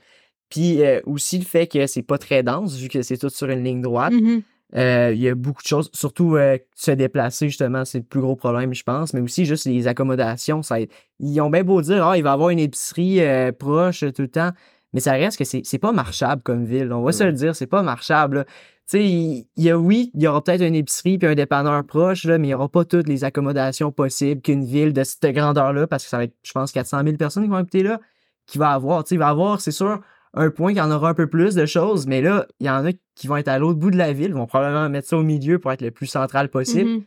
[0.50, 3.48] Puis euh, aussi le fait que c'est pas très dense, vu que c'est tout sur
[3.50, 4.12] une ligne droite.
[4.12, 4.42] Mhm.
[4.74, 8.20] Euh, Il y a beaucoup de choses, surtout euh, se déplacer, justement, c'est le plus
[8.20, 9.14] gros problème, je pense.
[9.14, 10.62] Mais aussi juste les accommodations.
[10.62, 10.76] Ça,
[11.20, 14.22] ils ont bien beau dire, ah, il va y avoir une épicerie euh, proche tout
[14.22, 14.50] le temps.
[14.92, 16.92] Mais ça reste que c'est pas marchable comme ville.
[16.92, 18.38] On va se le dire, c'est pas marchable.
[18.38, 18.44] là.
[18.44, 21.84] Tu sais, il y a, oui, il y aura peut-être une épicerie puis un dépanneur
[21.84, 25.26] proche, là, mais il n'y aura pas toutes les accommodations possibles qu'une ville de cette
[25.34, 28.00] grandeur-là, parce que ça va être, je pense, 400 000 personnes qui vont habiter là,
[28.46, 29.02] qui va avoir.
[29.02, 30.00] Tu sais, il va avoir, c'est sûr,
[30.36, 32.70] un point qu'il y en aura un peu plus de choses, mais là, il y
[32.70, 35.16] en a qui vont être à l'autre bout de la ville, vont probablement mettre ça
[35.16, 36.90] au milieu pour être le plus central possible.
[36.90, 37.02] Mhm.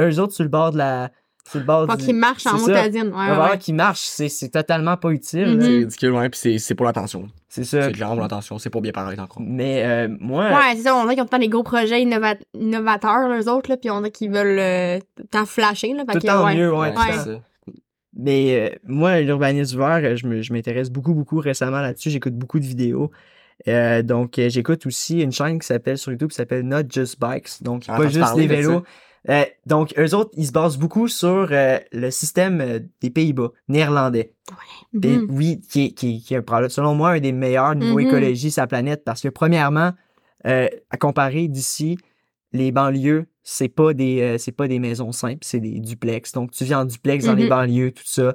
[0.00, 1.10] Eux autres, sur le bord de la,
[1.46, 2.04] sur le bord du...
[2.04, 2.56] qu'il marche en.
[2.56, 3.58] On Ouais, ouais.
[3.58, 5.56] qu'il marche, c'est c'est totalement pas utile.
[5.58, 5.64] Là.
[5.64, 7.28] C'est ridicule, ouais, puis c'est- c'est pour l'attention.
[7.48, 7.82] C'est ça.
[7.82, 9.42] C'est clairement pour l'attention, c'est pour bien paraître encore.
[9.44, 10.96] Mais euh, moi, Ouais, c'est ça.
[10.96, 14.10] On dirait qu'ils ont des gros projets innova- innovateurs, eux autres, là, puis on dirait
[14.12, 14.98] qu'ils veulent euh,
[15.44, 16.04] flasher, là.
[16.10, 16.54] tout que, en ouais.
[16.56, 16.94] mieux, ouais.
[16.96, 17.40] C'est ça.
[18.14, 22.10] Mais euh, moi, l'urbanisme vert, euh, je me- je m'intéresse beaucoup, beaucoup récemment là-dessus.
[22.10, 23.10] J'écoute beaucoup de vidéos.
[23.68, 27.18] Euh, donc, euh, j'écoute aussi une chaîne qui s'appelle sur YouTube qui s'appelle Not Just
[27.20, 27.62] Bikes.
[27.62, 28.82] Donc, J'ai pas juste des de vélos.
[29.28, 33.52] Euh, donc, eux autres, ils se basent beaucoup sur euh, le système euh, des Pays-Bas,
[33.68, 34.34] néerlandais.
[35.02, 35.26] Et Mhm.
[35.30, 36.34] oui, qui est, qui, est- qui
[36.70, 38.06] selon moi, un des meilleurs niveau Mhm.
[38.06, 39.04] écologie sur la planète.
[39.04, 39.92] Parce que, premièrement,
[40.46, 41.98] euh, à comparer d'ici,
[42.52, 46.32] les banlieues, c'est pas des euh, c'est pas des maisons simples, c'est des duplex.
[46.32, 47.48] Donc, tu vis en duplex dans les Mhm.
[47.48, 48.34] banlieues, tout ça.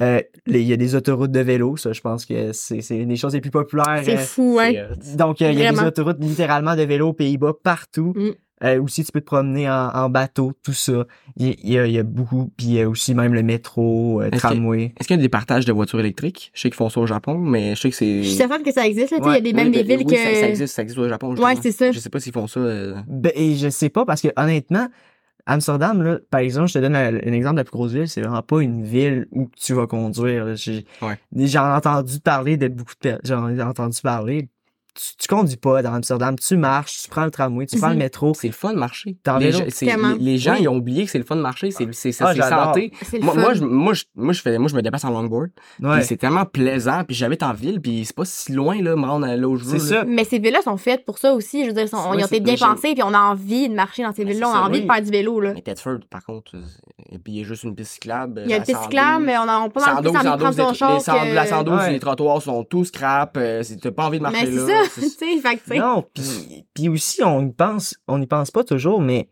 [0.00, 3.16] Euh, Il y a des autoroutes de vélo, ça, je pense que c'est une des
[3.16, 4.00] choses les plus populaires.
[4.04, 7.54] C'est euh, fou, euh, donc, il y a des autoroutes littéralement de vélo aux Pays-Bas
[7.62, 8.12] partout.
[8.14, 8.30] Mm.
[8.64, 11.06] Euh, aussi, tu peux te promener en, en bateau, tout ça.
[11.36, 12.50] Il il y, a, il y a beaucoup.
[12.56, 14.92] Puis il y a aussi même le métro, euh, tramway.
[14.98, 16.50] Est-ce qu'il y a des partages de voitures électriques?
[16.54, 18.22] Je sais qu'ils font ça au Japon, mais je sais que c'est.
[18.22, 19.18] Je suis certaine que ça existe, là.
[19.18, 20.16] tu sais, Il y a Ouais, des, Oui, même des villes oui, que.
[20.16, 21.34] Ça, ça existe, ça existe au Japon.
[21.36, 21.92] Ouais, c'est ça.
[21.92, 22.58] Je sais pas s'ils font ça.
[22.60, 24.88] euh, Ben, et je sais pas parce que honnêtement,
[25.46, 28.08] Amsterdam, là, par exemple, je te donne un, un exemple de la plus grosse ville,
[28.08, 30.54] c'est vraiment pas une ville où tu vas conduire.
[30.56, 31.16] J'ai Ouais.
[31.46, 33.18] j'en ai entendu parler de beaucoup de.
[33.24, 34.48] J'en ai entendu parler.
[35.00, 37.94] Tu, tu conduis pas dans Amsterdam, tu marches, tu prends le tramway, tu prends le
[37.94, 37.98] Mhm.
[38.00, 38.32] métro.
[38.34, 39.16] C'est le fun de marcher.
[39.24, 40.58] Dans les, gens- les, les gens, Oui.
[40.62, 41.70] ils ont oublié que c'est le fun de marcher.
[41.70, 42.92] C'est c'est- Ah, santé.
[43.12, 43.40] Le Moi, fun.
[43.40, 45.50] moi, je, moi, je, moi, je fais, moi, je me déplace en longboard.
[45.80, 46.02] Ouais.
[46.02, 47.04] C'est tellement plaisant.
[47.04, 47.80] Puis j'habite en ville.
[47.80, 49.78] Puis c'est pas si loin, là, me rendre là où je veux.
[49.78, 50.04] Ça.
[50.04, 51.62] Mais ces villes-là sont faites pour ça aussi.
[51.62, 53.74] Je veux dire, sont- Ouais, ils ont été bien pensées, puis on a envie de
[53.74, 54.48] marcher dans ces villes-là.
[54.48, 54.86] On a envie oui.
[54.86, 55.52] de faire du vélo, là.
[55.54, 56.60] Mais Tedford, par contre, euh,
[57.12, 58.42] et puis il y a juste une piste cyclable.
[58.46, 58.84] Il y a une piste 112.
[58.90, 60.74] cyclable, mais on a on pas mal plus 112, envie de prendre 112, son les-
[60.74, 61.48] char les 100 La que...
[61.50, 61.92] 112, Ouais.
[61.92, 63.36] les trottoirs sont tous scrap.
[63.36, 64.62] euh, c'est- T'as pas envie de marcher là.
[65.66, 65.74] ça.
[65.78, 69.28] Non, puis, puis aussi, on y pense, on n'y pense pas toujours, mais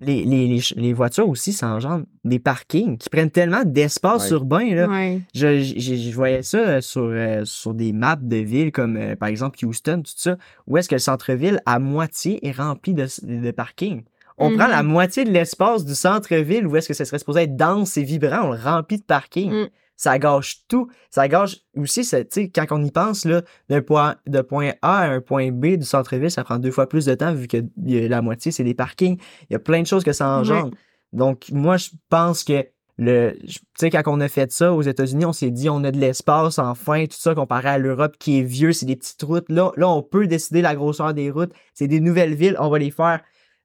[0.00, 4.36] les, les, les, ch- les voitures aussi s'engendrent des parkings qui prennent tellement d'espace Ouais.
[4.36, 4.88] urbain, là.
[4.88, 5.20] Ouais.
[5.32, 9.14] Je, je, je voyais ça euh, sur, euh, sur des maps de villes comme, euh,
[9.14, 10.36] par exemple, Houston, tout ça,
[10.66, 14.02] où est-ce que le centre-ville, à moitié, est rempli de, de parkings.
[14.38, 17.54] On prend la moitié de l'espace du centre-ville où est-ce que ça serait supposé être
[17.54, 19.52] dense et vibrant, on le remplit de parking.
[19.52, 19.68] Mm.
[20.02, 20.88] Ça gâche tout.
[21.10, 24.98] Ça gâche aussi, tu sais, quand on y pense, là, d'un point, de point A
[25.02, 27.58] à un point B du centre-ville, ça prend deux fois plus de temps vu que
[27.76, 29.16] la moitié, c'est des parkings.
[29.48, 30.72] Il y a plein de choses que ça engendre.
[31.12, 32.66] Donc, moi, je pense que
[32.98, 35.92] le, tu sais, quand on a fait ça aux États-Unis, on s'est dit, on a
[35.92, 39.48] de l'espace, enfin, tout ça, comparé à l'Europe qui est vieux, c'est des petites routes.
[39.50, 41.52] Là, là, on peut décider la grosseur des routes.
[41.74, 43.20] C'est des nouvelles villes, on va les faire,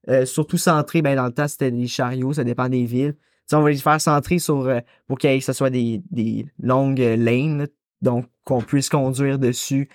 [0.10, 3.16] euh, surtout centrées, ben, dans le temps, c'était des chariots, ça dépend des villes.
[3.48, 7.00] Sais, on va les faire centrer sur, euh, pour que ce soit des, des longues
[7.18, 7.68] lanes,
[8.02, 9.90] donc, qu'on puisse conduire dessus.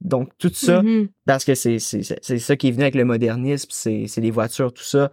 [0.00, 1.08] Donc, tout ça, Mhm.
[1.26, 5.10] parce que c'est ça qui est venu avec le modernisme, c'est les voitures, tout ça.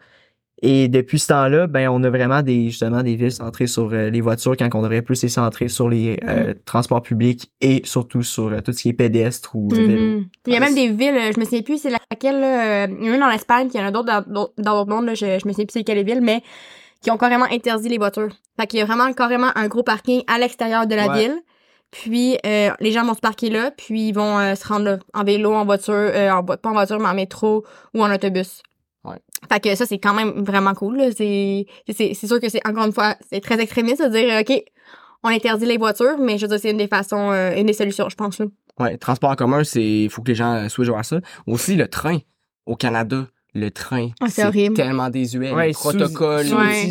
[0.62, 4.10] Et depuis ce temps-là, ben on a vraiment des justement des villes centrées sur euh,
[4.10, 8.24] les voitures quand on devrait plus les centrer sur les euh, transports publics et surtout
[8.24, 10.18] sur euh, tout ce qui est pédestre ou vélo.
[10.20, 10.26] Mhm.
[10.48, 13.10] Il y a même des villes, je me souviens plus c'est laquelle, là, il y
[13.10, 14.90] en a une en Espagne, puis il y en a d'autres dans d'autres- dans d'autres
[14.96, 16.42] mondes, là, je, je me souviens plus c'est quelle ville, mais
[17.06, 18.32] qui ont carrément interdit les voitures.
[18.60, 21.20] Fait qu'il y a vraiment carrément un gros parking à l'extérieur de la Ouais.
[21.20, 21.40] ville.
[21.92, 24.98] Puis euh, les gens vont se parquer là, puis ils vont euh, se rendre là,
[25.14, 28.64] en vélo, en voiture, euh, en, pas en voiture, mais en métro ou en autobus.
[29.04, 29.18] Ouais.
[29.50, 31.00] Fait que ça, c'est quand même vraiment cool.
[31.16, 31.68] C'est
[32.16, 34.64] sûr que c'est, encore une fois, c'est très extrémiste de dire, OK,
[35.24, 38.10] on interdit les voitures, mais je veux dire, c'est une des façons, une des solutions,
[38.10, 38.40] je pense.
[38.40, 38.48] Là.
[38.80, 41.20] Ouais, transport en commun, c'est faut que les gens euh, switchent vers ça.
[41.46, 42.18] Aussi le train
[42.66, 44.76] au Canada, le train, Ah, c'est horrible.
[44.76, 46.86] tellement désuet, Ouais, les protocoles, Ouais.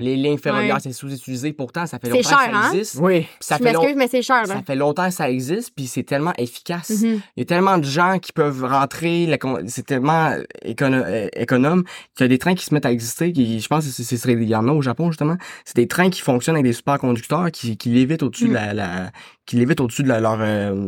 [0.00, 0.80] les lignes ferroviaires, Ouais.
[0.82, 2.72] c'est sous-utilisé pourtant, ça fait longtemps cher, que ça hein?
[2.72, 2.98] existe.
[3.00, 3.26] Oui.
[3.40, 4.54] Ça je fait, long- mais c'est cher, là.
[4.56, 6.90] ça fait longtemps que ça existe, puis c'est tellement efficace.
[6.90, 7.20] Mhm.
[7.36, 9.34] Il y a tellement de gens qui peuvent rentrer,
[9.66, 13.32] c'est tellement écono- euh, économe qu'il y a des trains qui se mettent à exister,
[13.32, 16.10] qui, je pense que c'est, il y en a au Japon justement, c'est des trains
[16.10, 19.10] qui fonctionnent avec des superconducteurs qui, qui lévitent au-dessus de la, la-
[19.50, 20.86] qui lévitent au-dessus de la- leur euh,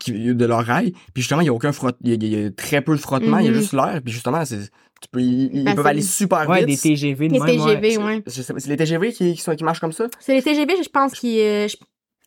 [0.00, 0.92] qui, de leur rail.
[1.12, 2.94] Puis justement, il y a aucun frott, il y a, il y a très peu
[2.94, 3.56] de frottement, il y a Mhm.
[3.58, 4.60] juste l'air, puis justement, c'est,
[5.00, 6.68] tu peux, ils, ils Ben, peuvent aller super Ouais, vite.
[6.68, 7.48] des TGV de Les même.
[7.80, 8.22] TGV, ouais.
[8.26, 10.06] C'est les TGV qui, qui, sont, qui marchent comme ça?
[10.20, 11.40] C'est les TGV, je pense, qui.
[11.40, 11.76] euh, je-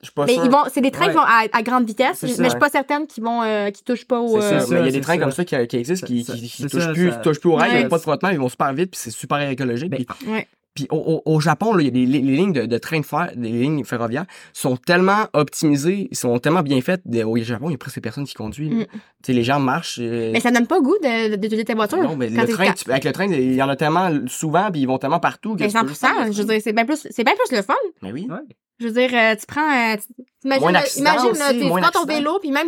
[0.02, 0.46] Je suis pas mais sûr.
[0.46, 1.12] ils vont, c'est des trains Ouais.
[1.12, 3.70] qui vont à, à grande vitesse, mais ça, je suis pas certaine qu'ils vont, euh,
[3.72, 4.38] qui touchent pas au.
[4.38, 5.46] Euh, ça, mais il y a des trains comme ça.
[5.46, 7.80] qui, qui existent, qui, qui, touchent, ça, plus, ça- touchent plus au rail, il n'y
[7.82, 7.86] Ouais.
[7.86, 9.90] a pas de frottement, ils vont super vite, puis c'est super écologique.
[9.92, 10.48] Ben, puis Ouais.
[10.74, 13.00] Puis au, au, au Japon, là, il y a des les lignes de, de train
[13.00, 17.02] de fer, des lignes ferroviaires sont tellement optimisées, sont tellement bien faites.
[17.06, 18.70] De- Au Japon, il y a presque personne qui conduit.
[18.70, 18.76] là.
[18.76, 18.86] Mm.
[18.86, 20.00] Tu sais, les gens marchent.
[20.02, 21.98] euh, Mais ça donne pas goût de- de- d'utiliser ta voiture.
[22.02, 24.72] non, mais le t'es- train, tu- avec le train, il y en a tellement souvent,
[24.72, 25.56] puis ils vont tellement partout.
[25.56, 26.54] que Mais tu peux juste 100%, faire le je veux train.
[26.56, 27.74] dire, c'est bien plus, c'est bien plus le fun.
[28.02, 28.28] Mais oui.
[28.30, 28.38] Ouais.
[28.80, 32.40] Je veux dire, euh, tu prends, euh, tu- imagine, là, là, tu prends ton vélo,
[32.40, 32.68] puis même,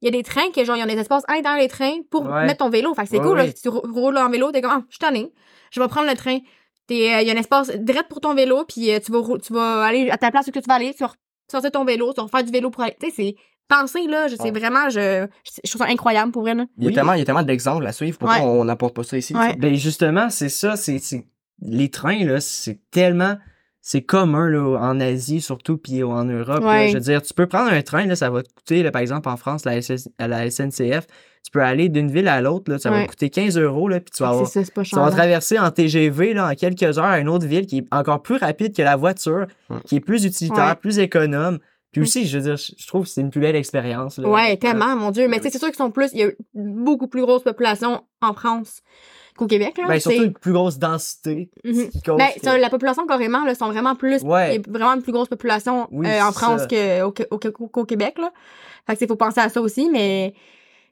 [0.00, 1.98] il y a des trains que genre, ils ont des espaces un dans les trains
[2.10, 2.46] pour Ouais.
[2.46, 2.94] mettre ton vélo.
[2.94, 3.52] Fait que c'est Ouais, cool, là, ouais.
[3.54, 5.30] si tu rou- roules en vélo, t'es comme, ah, je suis tanné.
[5.70, 6.38] Je vais prendre le train.
[6.90, 9.22] T'es, euh, il y a un espace direct pour ton vélo, puis euh, tu vas
[9.38, 11.12] tu vas aller à ta place où que tu vas aller, tu vas
[11.50, 12.96] sortir ton vélo, tu vas faire du vélo pour aller.
[13.00, 13.34] Tu sais, c'est
[13.68, 14.50] pensé là, je sais Ouais.
[14.50, 15.26] vraiment, je,
[15.64, 16.66] je trouve ça incroyable pour vrai là.
[16.76, 16.94] Il y a Oui.
[16.94, 18.18] tellement, il y a tellement d'exemples à suivre.
[18.18, 18.44] Pourquoi Ouais.
[18.44, 19.36] on n'apporte pas ça ici?
[19.36, 19.54] Ouais.
[19.56, 20.98] Ben justement, c'est ça, c'est
[21.62, 23.36] les trains là, c'est tellement
[23.82, 26.62] c'est commun là en Asie surtout puis en Europe.
[26.64, 26.88] là.
[26.88, 29.00] Je veux dire, tu peux prendre un train là, ça va te coûter là, par
[29.00, 31.06] exemple en France la, SS à la SNCF,
[31.44, 33.06] tu peux aller d'une ville à l'autre là, ça va Ouais.
[33.06, 36.34] coûter 15 euros là, puis tu vas avoir ça, pas tu vas traverser en TGV
[36.34, 38.96] là, en quelques heures à une autre ville qui est encore plus rapide que la
[38.96, 39.76] voiture, Ouais.
[39.84, 40.74] qui est plus utilitaire, Ouais.
[40.76, 41.58] plus économe.
[41.92, 42.04] Puis Mm.
[42.04, 44.18] aussi, je veux dire, je trouve que c'est une plus belle expérience.
[44.18, 44.28] là.
[44.28, 45.26] Ouais, tellement, mon Dieu.
[45.26, 48.04] Mais tu sais, c'est sûr qu'ils sont plus, il y a beaucoup plus grosse population
[48.22, 48.80] en France
[49.36, 49.88] qu'au Québec, là.
[49.88, 51.50] Ben, surtout une plus grosse densité.
[51.64, 54.54] Ben, que- ça, la population carrément, là, sont vraiment plus, Ouais.
[54.54, 58.30] il y a vraiment une plus grosse population Oui, euh, en France qu'au Québec, là.
[58.86, 60.34] Fait que, c'est faut penser à ça aussi, mais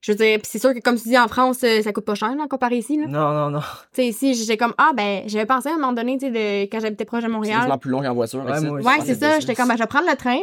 [0.01, 2.05] je veux dire, pis c'est sûr que comme tu dis, en France, euh, ça coûte
[2.05, 3.07] pas cher, là, comparé ici, là.
[3.07, 3.61] Non, non, non.
[3.61, 3.67] Tu
[4.03, 6.71] sais, ici, j'ai comme, ah, ben, j'avais pensé à un moment donné, tu sais, de,
[6.71, 7.57] quand j'habitais proche de C'est Montréal.
[7.59, 8.45] quasiment plus long qu'en voiture.
[8.45, 8.67] Ouais, ici.
[8.67, 8.87] moi aussi.
[8.87, 9.41] Ouais, Ouais, c'est ça.
[9.41, 10.39] J'étais comme, ben, je vais prendre le train.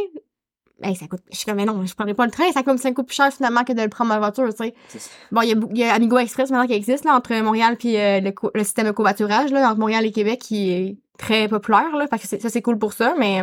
[0.82, 1.22] Ben, ça coûte.
[1.32, 2.52] Je suis comme, mais non, je prendrai pas le train.
[2.52, 4.74] Ça coûte, ça coûte plus cher finalement que de le prendre en voiture, tu sais.
[4.90, 5.00] C'est.
[5.32, 8.20] Bon, il y y a Amigo Express maintenant qui existe, là, entre Montréal puis euh,
[8.20, 12.08] le, système de covoiturage, là, entre Montréal et Québec, qui est très populaire, là.
[12.08, 13.42] Fait que c'est- ça, c'est cool pour ça, mais.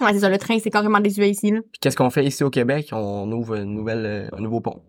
[0.00, 1.60] Ouais, c'est ça, le train, c'est carrément désuet ici, là.
[1.70, 2.88] Puis qu'est-ce qu'on fait ici au Québec?
[2.92, 4.82] On ouvre une nouvelle, euh, un nouveau pont.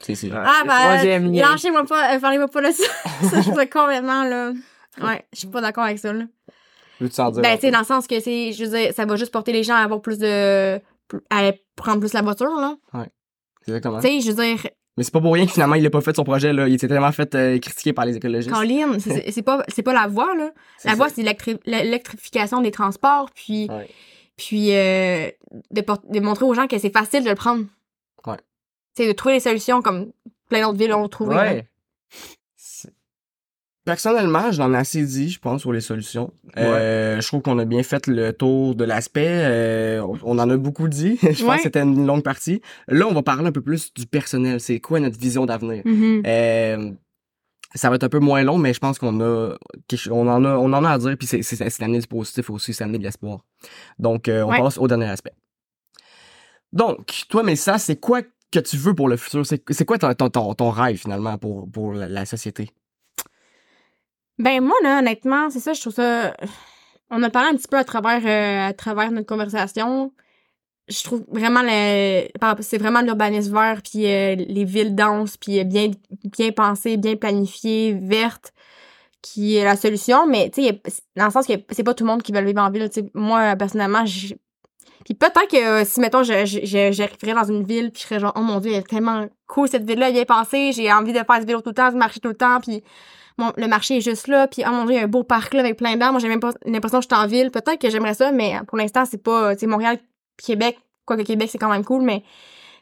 [0.00, 0.30] C'est, c'est...
[0.32, 1.50] Ah, ben, lien.
[1.50, 2.84] lâchez-moi pas, euh, parlez-moi pas de ça.
[3.30, 4.52] ça, je trouve complètement, là.
[5.02, 6.24] Ouais, je suis pas d'accord avec ça, là.
[7.00, 7.42] Veux-tu s'en dire?
[7.42, 9.52] Ben, tu sais, dans le sens que c'est, je veux dire, ça va juste porter
[9.52, 10.76] les gens à avoir plus de.
[11.30, 12.76] à prendre plus la voiture, là.
[13.66, 14.00] Exactement.
[14.00, 14.58] Tu sais, je veux dire,
[14.96, 16.68] Mais c'est pas pour rien que finalement, il a pas fait son projet, là.
[16.68, 18.54] Il était tellement fait euh, critiquer par les écologistes.
[18.54, 20.50] Colin, c'est c'est pas, c'est pas la voie, là.
[20.84, 23.88] La voie, c'est l'électri- l'électrification des transports, puis, Ouais.
[24.36, 25.28] puis euh,
[25.70, 27.64] de, de montrer aux gens que c'est facile de le prendre.
[28.96, 30.10] Sais, de trouver des solutions comme
[30.48, 31.36] plein d'autres villes ont trouvé.
[31.36, 31.68] Ouais.
[32.56, 32.92] C'est-
[33.84, 36.32] Personnellement, j'en ai assez dit, je pense, sur les solutions.
[36.56, 39.28] Euh, je trouve qu'on a bien fait le tour de l'aspect.
[39.44, 41.18] euh, on en a beaucoup dit.
[41.22, 41.56] je pense Ouais.
[41.58, 42.62] que c'était une longue partie.
[42.88, 44.60] Là, on va parler un peu plus du personnel.
[44.60, 45.82] C'est quoi notre vision d'avenir?
[45.84, 46.22] Mhm.
[46.26, 46.90] Euh,
[47.76, 49.56] ça va être un peu moins long, mais je pense qu'on a,
[50.10, 52.48] on en a, on en a à dire, puis c'est, c'est, c'est l'année du positif
[52.50, 53.44] aussi, c'est l'année de l'espoir.
[54.00, 54.58] Donc, euh, on Ouais.
[54.58, 55.32] passe au dernier aspect.
[56.72, 58.22] Donc, toi, Mélissa, c'est quoi
[58.52, 59.44] que tu veux pour le futur?
[59.46, 62.70] C'est, quoi ton, ton, ton, rêve, finalement, pour, pour la, société?
[64.38, 66.34] Ben, moi, là, honnêtement, c'est ça, je trouve ça.
[67.10, 70.12] On a parlé un petit peu à travers, euh, à travers notre conversation.
[70.88, 72.28] Je trouve vraiment le.
[72.60, 75.90] C'est vraiment l'urbanisme vert, puis euh, les villes denses, puis euh, bien,
[76.24, 78.52] bien pensées, bien planifiées, vertes,
[79.22, 80.26] qui est la solution.
[80.26, 80.80] Mais, tu sais,
[81.16, 82.88] dans le sens que c'est pas tout le monde qui veut vivre en ville.
[83.14, 84.34] Moi, personnellement, je.
[85.06, 86.44] Puis peut-être que euh, si, mettons, je-
[86.90, 89.68] j'arriverais dans une ville, puis je serais genre, oh mon dieu, elle est tellement cool
[89.68, 92.18] cette ville-là, bien pensée, j'ai envie de faire du vélo tout le temps, de marcher
[92.20, 92.82] tout le temps, puis
[93.38, 95.22] mon- le marché est juste là, puis oh mon dieu, il y a un beau
[95.22, 96.12] parc là avec plein d'arbres.
[96.14, 97.50] Moi, j'ai même pas l'impression que je suis en ville.
[97.52, 99.98] Peut-être que j'aimerais ça, mais pour l'instant, c'est pas, tu Montréal,
[100.44, 102.24] Québec, quoique Québec, c'est quand même cool, mais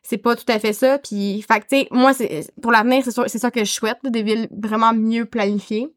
[0.02, 0.98] c'est pas tout à fait ça.
[0.98, 3.98] Puis, fait tu sais, moi, c'est, pour l'avenir, c'est sûr- c'est ça que je souhaite,
[4.04, 5.88] des villes vraiment mieux planifiées.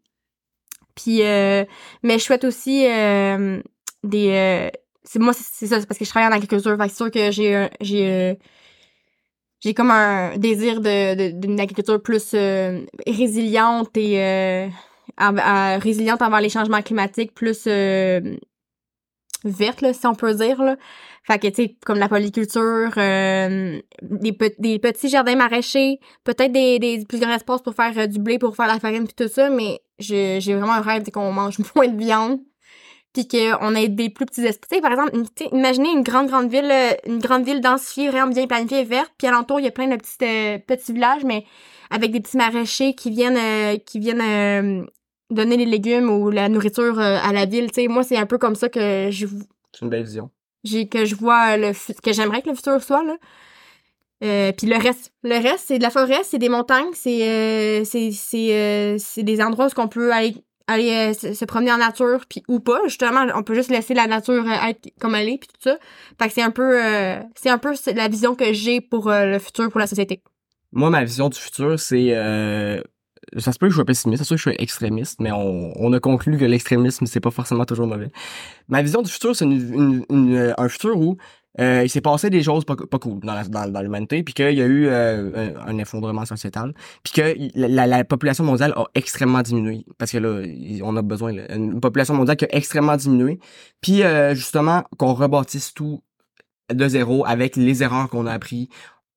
[0.95, 1.63] Puis, euh,
[2.03, 3.61] mais je souhaite aussi euh,
[4.03, 4.69] des, euh,
[5.07, 6.75] c'est moi, c'est ça, c'est parce que je travaille en agriculture.
[6.79, 8.35] C'est sûr que j'ai, j'ai, euh,
[9.61, 14.67] j'ai comme un désir de, d'une agriculture plus euh, résiliente et euh,
[15.17, 17.67] à- résiliente envers les changements climatiques, plus
[19.43, 20.61] verte, là, si on peut dire.
[20.61, 20.75] Là.
[21.23, 27.05] Fait que, tu sais, comme la polyculture, des, pe- des petits jardins maraîchers, peut-être des,
[27.07, 29.79] plus grands espaces pour faire du blé, pour faire la farine puis tout ça, mais
[29.99, 32.39] j'ai vraiment un rêve qu'on mange moins de viande
[33.17, 34.79] puis qu'on ait des plus petits espaces.
[34.81, 35.11] Par exemple,
[35.51, 39.27] imaginez une grande, grande ville, euh, une grande ville densifiée, vraiment bien planifiée, verte, puis
[39.27, 41.45] alentour, il y a plein de petits, euh, petits villages, mais
[41.89, 44.85] avec des petits maraîchers qui viennent, euh, qui viennent euh,
[45.31, 47.69] donner les légumes ou la nourriture à la ville.
[47.89, 49.25] Moi, c'est un peu comme ça que je,
[49.73, 50.29] C'est une belle vision.
[50.63, 53.17] j'ai que je vois le que j'aimerais que le futur soit là.
[54.23, 57.83] Euh, puis le reste, le reste c'est de la forêt, c'est des montagnes, c'est euh,
[57.85, 60.35] c'est c'est euh, c'est des endroits où on peut aller
[60.67, 64.07] aller euh, se, promener en nature puis ou pas justement on peut juste laisser la
[64.07, 65.77] nature euh, être comme elle est puis tout ça
[66.19, 69.39] fait que c'est un peu euh, c'est un peu la vision que j'ai pour le
[69.39, 70.21] futur pour la société
[70.71, 72.09] Moi, ma vision du futur, c'est.
[73.37, 75.31] ça se peut que je sois pessimiste, ça se peut que je sois extrémiste, mais
[75.31, 78.11] on, on a conclu que l'extrémisme, c'est pas forcément toujours mauvais.
[78.67, 81.17] Ma vision du futur, c'est une, un futur où
[81.59, 84.87] euh, il s'est passé des choses pas, cool dans, l'humanité, puis qu'il y a eu
[84.87, 90.11] euh, un, effondrement sociétal, puis que la, la- la population mondiale a extrêmement diminué, parce
[90.11, 90.43] que là,
[90.83, 93.39] on a besoin, là, une population mondiale qui a extrêmement diminué,
[93.81, 96.03] puis euh, justement, qu'on rebâtisse tout
[96.73, 98.69] de zéro avec les erreurs qu'on a appris,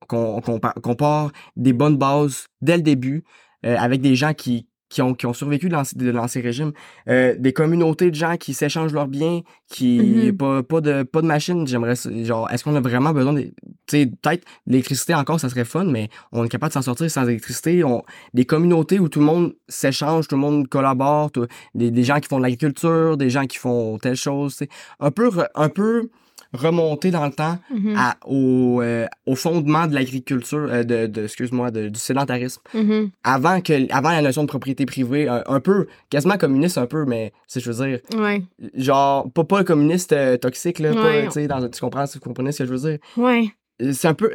[0.08, 3.24] qu'on qu'on pa- qu'on part des bonnes bases dès le début,
[3.62, 6.72] avec des gens qui qui ont, qui ont survécu de l'anci- de l'ancien régime.
[7.08, 10.36] Euh, des communautés de gens qui s'échangent leurs biens, qui Mhm.
[10.36, 11.66] pas, pas de pas de machine.
[11.66, 13.52] J'aimerais genre est-ce qu'on a vraiment besoin de tu
[13.86, 17.26] sais peut-être l'électricité encore ça serait fun, mais on est capable de s'en sortir sans
[17.26, 17.82] électricité.
[17.84, 18.02] On,
[18.34, 22.18] des communautés où tout le monde s'échange, tout le monde collabore, tout- des, des gens
[22.20, 24.56] qui font de l'agriculture, des gens qui font telle chose.
[24.56, 24.70] tu sais.
[24.98, 26.10] Un peu un peu
[26.52, 27.94] remonter dans le temps Mhm.
[27.96, 32.60] à, au, euh, au fondement de l'agriculture, euh, de, de excuse-moi, de- du sédentarisme.
[32.74, 33.10] Mhm.
[33.24, 37.04] Avant que, avant la notion de propriété privée, un, un peu, quasiment communiste un peu,
[37.04, 38.42] mais c'est, je veux dire, Ouais.
[38.74, 41.24] genre, pas, pas un communiste euh, toxique, là, Ouais.
[41.26, 42.98] tu sais, dans- tu comprends, tu comprenez ce que je veux dire?
[43.16, 43.44] Ouais.
[43.92, 44.30] C'est un peu,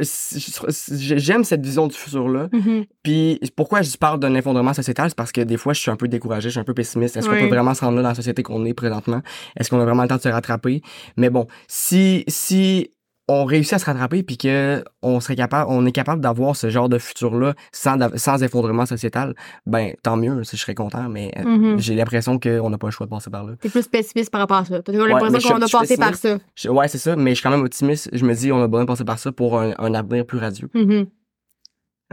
[0.91, 2.85] j'aime cette vision du futur-là, Mhm.
[3.03, 5.95] puis pourquoi je parle d'un effondrement sociétal, c'est parce que des fois, je suis un
[5.95, 7.17] peu découragé, je suis un peu pessimiste.
[7.17, 9.21] Est-ce qu'on peut vraiment se rendre là dans la société qu'on est présentement?
[9.57, 10.81] Est-ce qu'on a vraiment le temps de se rattraper?
[11.17, 12.91] Mais bon, si, si
[13.27, 16.69] on réussit à se rattraper puis que on serait capable, on est capable d'avoir ce
[16.69, 19.33] genre de futur-là sans, sans effondrement sociétal,
[19.65, 21.79] ben, tant mieux, si je serais content, mais euh, Mhm.
[21.79, 23.53] j'ai l'impression qu'on n'a pas le choix de passer par là.
[23.59, 24.81] T'es plus pessimiste par rapport à ça.
[24.83, 26.37] T'as mais l'impression qu'on suis passer par ça.
[26.55, 28.09] Je- ouais, c'est ça, mais je suis quand même optimiste.
[28.13, 30.37] Je me dis, on a besoin de passer par ça pour un, un avenir plus
[30.37, 30.69] radieux.
[30.73, 31.07] Mhm.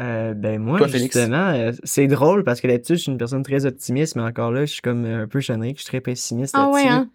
[0.01, 3.43] Euh, ben moi, Toi, justement, euh, c'est drôle parce que d'habitude, je suis une personne
[3.43, 6.55] très optimiste, mais encore là, je suis comme un peu Chenric, je suis très pessimiste
[6.57, 6.89] Ah ouais, là-dessus.
[6.89, 7.09] hein?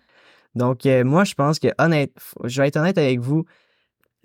[0.53, 2.11] Donc, euh, moi, je pense que, honnête,
[2.43, 3.45] je vais être honnête avec vous,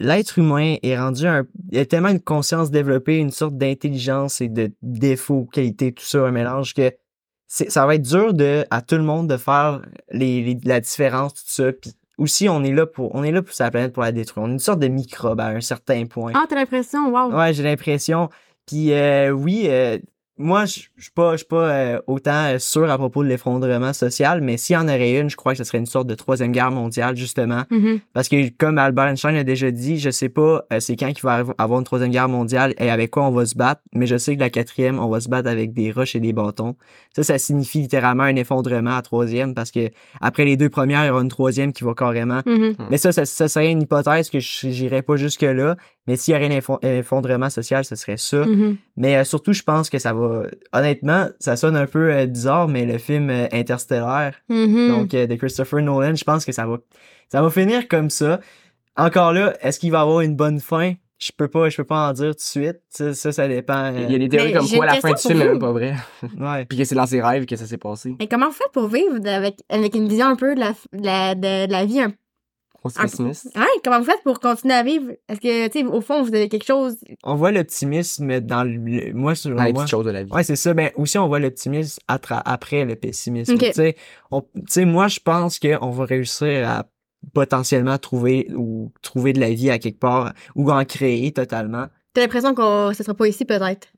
[0.02, 1.44] l'être humain est rendu un.
[1.70, 6.04] Il y a tellement une conscience développée, une sorte d'intelligence et de défauts, qualité, tout
[6.04, 6.92] ça, un mélange que
[7.48, 11.34] ça va être dur de, à tout le monde de faire les, les- la différence,
[11.34, 11.72] tout ça.
[11.72, 14.44] Puis aussi, on est là pour, on est là pour sa planète pour la détruire.
[14.44, 16.32] On est une sorte de microbe à un certain point.
[16.34, 17.34] Ah, t'as l'impression, wow.
[17.36, 18.28] Ouais, j'ai l'impression.
[18.66, 19.98] Puis euh, oui, euh,
[20.38, 23.28] moi, je je suis pas, je suis pas euh, autant euh, sûr à propos de
[23.28, 26.06] l'effondrement social, mais s'il y en aurait une, je crois que ce serait une sorte
[26.06, 27.62] de troisième guerre mondiale, justement.
[27.70, 28.00] Mhm.
[28.12, 31.22] Parce que, comme Albert Einstein a déjà dit, je sais pas euh, c'est quand qu'il
[31.22, 34.16] va avoir une troisième guerre mondiale et avec quoi on va se battre, mais je
[34.16, 36.76] sais que la quatrième, on va se battre avec des roches et des bâtons.
[37.14, 41.08] Ça, ça signifie littéralement un effondrement à troisième parce que après les deux premières, il
[41.08, 42.74] y aura une troisième qui va carrément Mhm.
[42.90, 45.76] mais ça, ça, ça serait une hypothèse que je- j'irais pas jusque-là.
[46.06, 48.38] Mais s'il y aurait un effo- un effondrement social, ce serait ça.
[48.44, 48.76] Mhm.
[48.96, 50.42] Mais euh, surtout, je pense que ça va...
[50.72, 54.88] Honnêtement, ça sonne un peu euh, bizarre, mais le film euh, Interstellar, Mhm.
[54.88, 56.78] donc euh, de Christopher Nolan, je pense que ça va,
[57.28, 58.40] ça va finir comme ça.
[58.96, 60.94] Encore là, est-ce qu'il va avoir une bonne fin?
[61.18, 62.80] Je peux pas, je peux pas en dire tout de suite.
[62.88, 63.92] Ça, ça, ça dépend.
[63.94, 65.52] euh, Il y a des théories Mais comme quoi la fin du film est pour
[65.52, 65.94] même pas vrai.
[66.40, 66.64] ouais.
[66.64, 68.16] Puis que c'est dans ses rêves que ça s'est passé.
[68.18, 71.04] Et comment vous faites pour vivre avec, avec une vision un peu de la, de
[71.04, 72.00] la, de, de la vie?
[72.00, 72.06] Un...
[72.08, 72.12] On
[72.90, 73.48] pessimiste.
[73.56, 75.12] Ouais, comment vous faites pour continuer à vivre?
[75.28, 76.96] Est-ce que, tu sais, au fond, vous avez quelque chose?
[77.22, 79.82] On voit l'optimisme dans le, moi sur Dans les moi.
[79.82, 80.32] petites choses de la vie.
[80.32, 80.74] Ouais, c'est ça.
[80.74, 83.54] Ben, aussi, on voit l'optimisme après le pessimisme.
[83.54, 83.60] Ok.
[83.66, 83.96] Tu sais,
[84.30, 84.42] on-
[84.86, 86.84] moi, je pense qu'on va réussir à
[87.34, 91.86] potentiellement trouver ou trouver de la vie à quelque part ou en créer totalement.
[92.14, 93.88] T'as l'impression que ce sera pas ici, peut-être?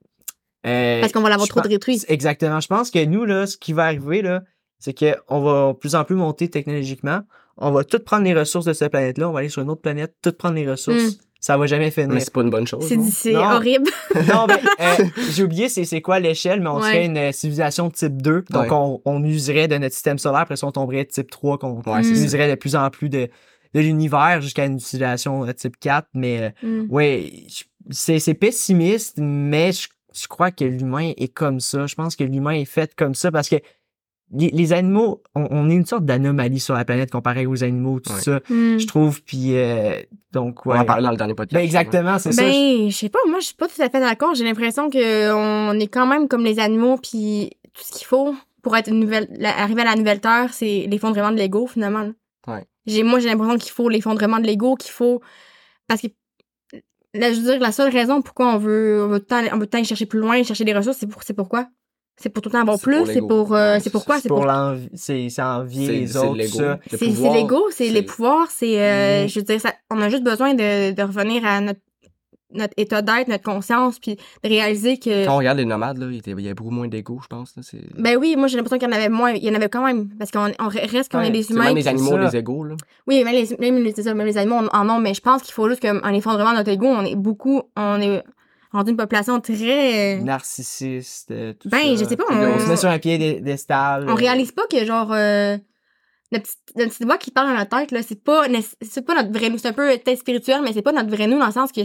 [0.67, 2.01] Euh, Parce qu'on va l'avoir trop pense- détruit.
[2.09, 2.61] Exactement.
[2.61, 4.43] Je pense que nous, là, ce qui va arriver, là,
[4.79, 7.21] c'est qu'on va de plus en plus monter technologiquement.
[7.57, 9.29] On va tout prendre les ressources de cette planète-là.
[9.29, 11.19] On va aller sur une autre planète, tout prendre les ressources.
[11.41, 12.09] Ça va jamais finir.
[12.09, 12.87] Mais c'est pas une bonne chose.
[12.89, 13.07] C'est non?
[13.13, 13.51] c'est Non.
[13.53, 13.91] horrible.
[14.33, 16.83] non, mais euh, j'ai oublié c'est, c'est quoi l'échelle, mais on Ouais.
[16.83, 18.45] serait une euh, civilisation type 2.
[18.49, 18.69] Donc, Ouais.
[18.73, 22.01] on, on userait de notre système solaire, après ça, on tomberait type 3, qu'on Ouais,
[22.03, 22.13] Mm.
[22.13, 23.29] userait de plus en plus de,
[23.75, 26.09] de l'univers jusqu'à une civilisation euh, type 4.
[26.15, 26.87] Mais euh, Mm.
[26.91, 27.31] ouais,
[27.91, 31.87] c'est pessimiste, mais je, je crois que l'humain est comme ça.
[31.87, 33.57] Je pense que l'humain est fait comme ça parce que
[34.33, 38.01] les, les animaux, on, on est une sorte d'anomalie sur la planète comparé aux animaux,
[38.01, 38.21] tout Ouais.
[38.21, 38.79] ça, Mm.
[38.79, 39.23] je trouve.
[39.23, 40.01] Puis, euh,
[40.33, 41.55] donc, On en parlait dans le dernier podcast.
[41.55, 42.43] Ben, exactement, c'est ça.
[42.43, 44.35] Ben, je sais pas, moi, je suis pas tout à fait d'accord.
[44.35, 48.35] J'ai l'impression que on est quand même comme les animaux, puis tout ce qu'il faut
[48.63, 52.01] pour être une nouvelle, la- arriver à la nouvelle terre, c'est l'effondrement de l'ego, finalement.
[52.03, 52.11] là.
[52.47, 52.65] Ouais.
[52.87, 55.21] J'ai, moi, j'ai l'impression qu'il faut l'effondrement de l'ego, qu'il faut,
[55.87, 56.09] parce que,
[57.15, 59.57] là, je veux dire, la seule raison pourquoi on veut, on veut tout le temps,
[59.57, 61.67] on veut chercher plus loin, chercher des ressources, c'est pour, c'est pourquoi?
[62.17, 63.27] C'est pour tout le temps avoir C'est plus, c'est l'ego.
[63.27, 64.17] pour, euh, c'est pourquoi?
[64.17, 66.37] C'est C'est pour pour l'envie, c'est, c'est envier C'est- les c'est autres,
[66.91, 69.29] C'est c'est l'ego, c'est les c'est- pouvoirs, c'est euh, Mhm.
[69.29, 71.81] je veux dire ça, on a juste besoin de, de revenir à notre
[72.57, 76.07] notre état d'être, notre conscience puis de réaliser que Quand on regarde les nomades, là,
[76.09, 77.57] il, était- il y a beaucoup moins d'ego, je pense.
[77.57, 77.81] Là, c'est...
[78.01, 79.85] ben oui, moi j'ai l'impression qu'il y en avait moins, il y en avait quand
[79.85, 81.65] même parce qu'on on reste qu'on Ouais, est des c'est humains.
[81.65, 82.63] même les animaux, les égaux.
[82.63, 82.77] Là.
[83.09, 85.21] Oui, même les même les, c'est ça, même les animaux en, en ont, mais je
[85.21, 88.23] pense qu'il faut juste qu'un effondrement de notre ego, on est beaucoup on est
[88.79, 92.05] rendu une population très narcissiste, euh, tout Ben, ça.
[92.05, 94.07] je sais pas, On, on- se met sur un pied d'estal.
[94.09, 95.57] on réalise pas que genre euh,
[96.33, 98.45] notre petite, notre petite voix qui parle dans notre tête là, c'est pas
[98.83, 101.39] c'est pas notre vrai nous, c'est un peu spirituel, mais c'est pas notre vrai nous
[101.39, 101.81] dans le sens que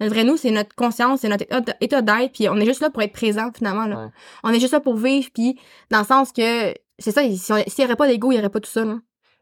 [0.00, 1.44] notre vrai nous, c'est notre conscience, c'est notre
[1.80, 4.04] état d'être, puis on est juste là pour être présent finalement là.
[4.04, 4.10] Ouais.
[4.44, 5.58] On est juste là pour vivre, puis
[5.90, 8.48] dans le sens que c'est ça, si s'il y aurait pas d'ego, il y aurait
[8.50, 8.98] pas tout ça là.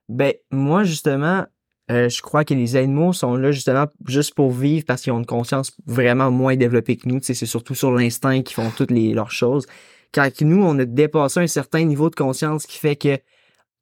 [0.09, 1.45] Ben, moi, justement,
[1.91, 5.19] euh, je crois que les animaux sont là, justement, juste pour vivre parce qu'ils ont
[5.19, 7.19] une conscience vraiment moins développée que nous.
[7.23, 9.67] C'est surtout sur l'instinct qu'ils font toutes les, leurs choses.
[10.13, 13.19] quand nous, on a dépassé un certain niveau de conscience qui fait que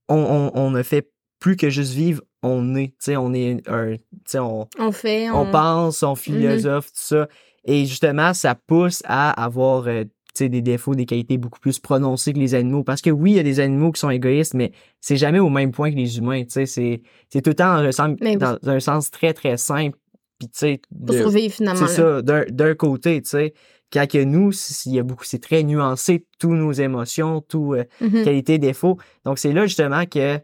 [0.08, 3.96] on, on, on ne fait plus que juste vivre, on est, on est un,
[4.34, 5.30] on, On fait.
[5.30, 7.28] on pense, on philosophe, tout ça.
[7.64, 10.04] Et justement, ça pousse à avoir euh,
[10.44, 12.84] des défauts, des qualités beaucoup plus prononcées que les animaux.
[12.84, 15.48] Parce que oui, il y a des animaux qui sont égoïstes, mais c'est jamais au
[15.48, 16.44] même point que les humains.
[16.44, 18.36] tu sais, C'est c'est tout le temps dans un sens, Mais oui.
[18.36, 19.98] dans un sens très, très simple.
[20.38, 21.86] Puis, tu sais, Pour de- survivre finalement.
[21.86, 23.54] c'est ça, d'un- d'un côté, tu sais.
[23.92, 27.84] Quand que nous, s'il y a beaucoup, c'est très nuancé, tous nos émotions, tout euh,
[28.24, 28.98] qualité, défaut.
[29.24, 30.38] Donc, c'est là justement que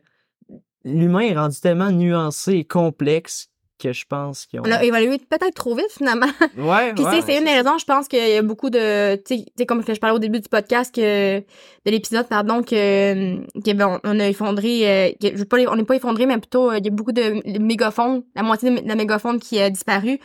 [0.84, 3.48] l'humain est rendu tellement nuancé et complexe
[3.82, 4.60] que je pense qu'on.
[4.60, 6.26] On l'a évalué peut-être trop vite finalement.
[6.56, 7.20] Ouais, Puis ouais.
[7.26, 9.94] c'est une des raisons, je pense qu'il y a beaucoup de, tu sais- comme que
[9.94, 14.28] je parlais au début du podcast, que, de l'épisode, pardon, que, que ben, on a
[14.28, 16.88] effondré, euh, que- je veux pas, on n'est pas effondré, mais plutôt, euh, il y
[16.88, 20.20] a beaucoup de mégaphones, la moitié de la mégafaune qui a disparu.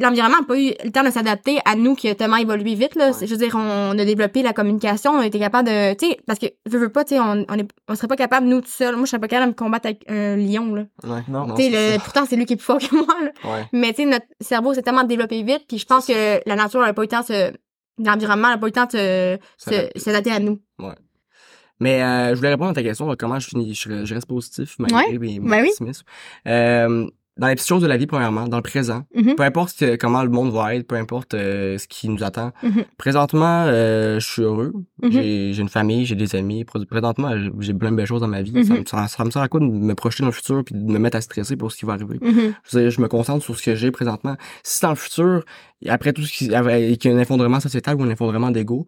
[0.00, 2.94] L'environnement n'a pas eu le temps de s'adapter à nous qui a tellement évolué vite,
[2.96, 3.12] là.
[3.20, 6.18] Je veux dire, on a développé la communication, on a été capable de, tu sais,
[6.26, 8.60] parce que, je veux pas, tu sais, on, on, est- on serait pas capable, nous,
[8.60, 8.96] tout seuls.
[8.96, 10.84] Moi, je serais pas capable de me combattre avec un lion, là.
[11.04, 11.20] Ouais.
[11.28, 11.54] Non.
[11.54, 13.30] Tu sais, c'est le- pourtant, c'est lui qui est plus fort que moi, là.
[13.52, 13.64] Ouais.
[13.72, 16.80] Mais tu sais, notre cerveau s'est tellement développé vite, puis je pense que la nature
[16.80, 17.52] n'a pas eu le temps de se...
[18.02, 19.38] L'environnement n'a pas eu le temps de
[19.96, 20.30] S'adapter.
[20.32, 20.58] à nous.
[21.82, 24.76] Mais euh, je voulais répondre à ta question, comment je finis, je, je reste positif
[24.78, 25.92] malgré Ouais, mes, ben mes oui.
[26.46, 27.06] Euh,
[27.40, 29.34] dans les petites choses de la vie, premièrement, dans le présent, Mhm.
[29.34, 32.52] peu importe que- comment le monde va être, peu importe euh, ce qui nous attend.
[32.62, 32.84] Mhm.
[32.98, 34.72] Présentement, euh, je suis heureux.
[35.02, 35.10] Mhm.
[35.10, 36.64] J'ai j'ai une famille, j'ai des amis.
[36.64, 38.52] Pré- Présentement, j'ai- plein de belles choses dans ma vie.
[38.64, 40.74] Ça, me- ça, ça me sert à quoi de me projeter dans le futur puis
[40.74, 42.18] de me mettre à stresser pour ce qui va arriver?
[42.22, 44.36] Je, veux dire, je me concentre sur ce que j'ai présentement.
[44.62, 45.42] Si c'est dans le futur,
[45.88, 46.54] après tout ce qui, qu'il y
[47.14, 48.86] a un effondrement sociétal ou un effondrement d'ego,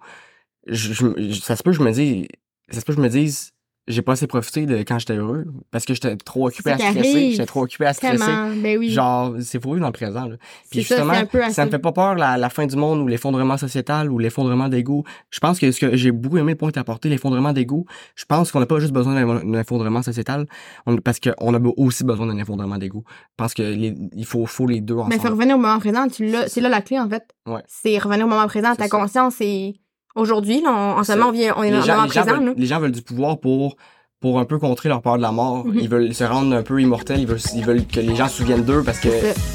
[0.66, 2.26] je, je- je- ça se peut que je me dise,
[2.70, 3.52] ça se peut que je me dise,
[3.88, 7.30] j'ai pas assez profité de quand j'étais heureux parce que j'étais trop occupé à stresser.
[7.32, 8.24] J'étais trop occupé à stresser.
[8.62, 8.90] Ben oui.
[8.90, 10.26] Genre, c'est pour vivre dans le présent.
[10.26, 10.36] Là.
[10.70, 11.66] Puis ça, justement, ça ça.
[11.66, 15.04] me fait pas peur la, la fin du monde ou l'effondrement sociétal ou l'effondrement d'ego.
[15.30, 18.24] Je pense que ce que j'ai beaucoup aimé le point que apporté, l'effondrement d'ego, je
[18.24, 20.46] pense qu'on n'a pas juste besoin d'un effondrement sociétal,
[20.86, 23.04] on- parce qu'on a aussi besoin d'un effondrement d'ego.
[23.08, 25.20] Je pense que les- il faut, faut les deux Mais ensemble.
[25.20, 27.24] faut revenir au moment présent, c'est là la clé, en fait.
[27.46, 27.62] Ouais.
[27.66, 28.74] C'est revenir au moment présent.
[28.76, 28.88] Ta ça.
[28.88, 29.74] conscience, c'est
[30.14, 32.08] aujourd'hui, là, on- en ce moment, on, vient, on est dans les, le gens, les,
[32.08, 33.76] présent, veulent, les gens veulent du pouvoir pour
[34.20, 35.66] pour un peu contrer leur peur de la mort.
[35.66, 35.78] Mhm.
[35.80, 37.18] Ils veulent se rendre un peu immortels.
[37.18, 39.08] Ils veulent, ils veulent que les gens se souviennent d'eux parce que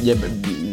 [0.03, 0.15] y a,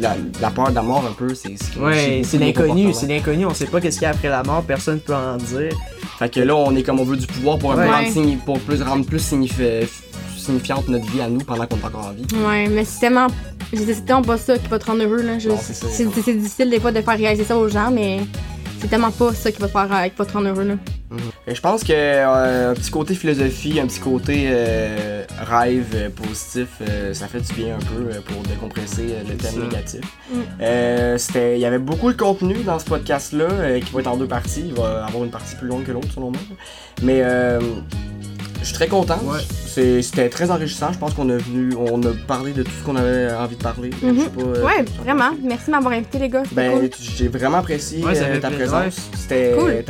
[0.00, 3.06] la, la peur de la mort un peu, c'est ce qui Ouais, c'est l'inconnu, c'est
[3.06, 5.70] l'inconnu, on sait pas qu'est-ce qu'il y a après la mort, personne peut en dire.
[6.18, 7.88] Fait que là, on est comme on veut du pouvoir pour, un peu Ouais.
[8.10, 9.86] rendre, pour plus, rendre plus signifi-
[10.36, 12.26] signifiante notre vie à nous pendant qu'on est encore en vie.
[12.44, 13.28] Ouais, mais c'est tellement.
[13.72, 15.34] C'est tellement pas ça qui va te rendre heureux, là.
[15.38, 18.20] C'est difficile, des fois, de faire réaliser ça aux gens, mais
[18.84, 20.74] c'est tellement pas ça qui va te faire, euh, qui va te rendre heureux, là.
[21.46, 26.10] Et je pense que euh, un petit côté philosophie, un petit côté euh, rêve euh,
[26.10, 30.02] positif, euh, ça fait du bien un peu euh, pour décompresser euh, le thème négatif.
[30.30, 30.38] Mm.
[30.60, 34.06] Euh, c'était, il y avait beaucoup de contenu dans ce podcast-là euh, qui va être
[34.08, 34.64] en deux parties.
[34.66, 36.40] Il va avoir une partie plus longue que l'autre selon moi.
[37.02, 37.60] Mais euh,
[38.64, 39.18] je suis très content.
[39.24, 39.40] Ouais.
[40.02, 40.92] C'était très enrichissant.
[40.92, 43.62] Je pense qu'on a venu, on a parlé de tout ce qu'on avait envie de
[43.62, 43.90] parler.
[44.02, 44.24] Mhm.
[44.28, 45.30] Pas, euh, Ouais, vraiment.
[45.42, 46.44] Merci de m'avoir invité, les gars.
[46.52, 46.90] Ben, cool.
[47.16, 48.96] j'ai vraiment apprécié Ouais, euh, ta présence.
[49.16, 49.82] C'était, Cool.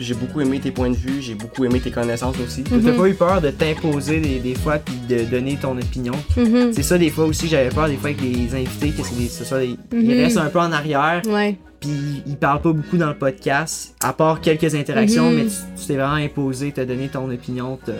[0.00, 2.62] j'ai beaucoup aimé tes points de vue, j'ai beaucoup aimé tes connaissances aussi.
[2.70, 2.82] Mhm.
[2.84, 6.14] T'as pas eu peur de t'imposer des, des fois puis de donner ton opinion?
[6.36, 6.72] Mhm.
[6.74, 9.28] C'est ça des fois aussi, j'avais peur des fois avec les invités que c'est des,
[9.28, 10.22] c'est ça, des- ils Mhm.
[10.24, 11.56] restent un peu en arrière Ouais.
[11.82, 15.36] Puis ils parlent pas beaucoup dans le podcast, à part quelques interactions, Mhm.
[15.36, 17.78] mais tu tu t'es vraiment imposé, t'as donné ton opinion.
[17.84, 17.92] t'as-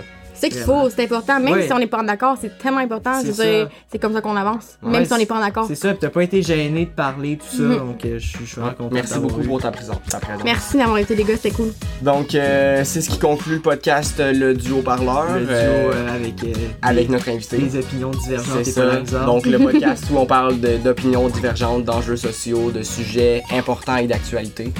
[0.42, 1.38] C'est ce qu'il faut, c'est important.
[1.40, 1.66] Même Ouais.
[1.66, 3.12] si on n'est pas d'accord, c'est tellement important.
[3.22, 3.98] C'est ça.
[4.00, 4.76] comme ça qu'on avance.
[4.82, 5.66] Ouais, Même si on n'est pas d'accord.
[5.68, 7.78] C'est ça, puis t'as pas été gêné de parler, tout ça, Mhm.
[7.78, 8.88] donc euh, je suis vraiment content.
[8.92, 9.96] Merci beaucoup pour ta présence.
[10.10, 10.42] Ta présence.
[10.44, 11.72] Merci d'avoir été, les gars, c'était cool.
[12.02, 16.14] Donc, euh, c'est ce qui conclut le podcast euh, Le Duo Parleur Le duo euh,
[16.14, 17.58] avec, euh, avec notre invité.
[17.58, 18.80] des opinions divergentes C'est et ça.
[18.82, 19.26] polarisantes.
[19.26, 24.72] Donc, le podcast où on parle d'opinions divergentes, d'enjeux sociaux, de sujets importants et d'actualité.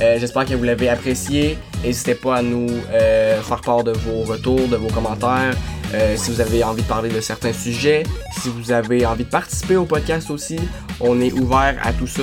[0.00, 1.58] Euh, J'espère que vous l'avez apprécié.
[1.82, 5.54] N'hésitez pas à nous euh, faire part de vos retours, de vos commentaires.
[5.94, 8.04] Euh, si vous avez envie de parler de certains sujets,
[8.40, 10.58] si vous avez envie de participer au podcast aussi,
[11.00, 12.22] on est ouvert à tout ça.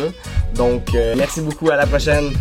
[0.54, 1.70] Donc, merci beaucoup.
[1.70, 2.32] À la prochaine.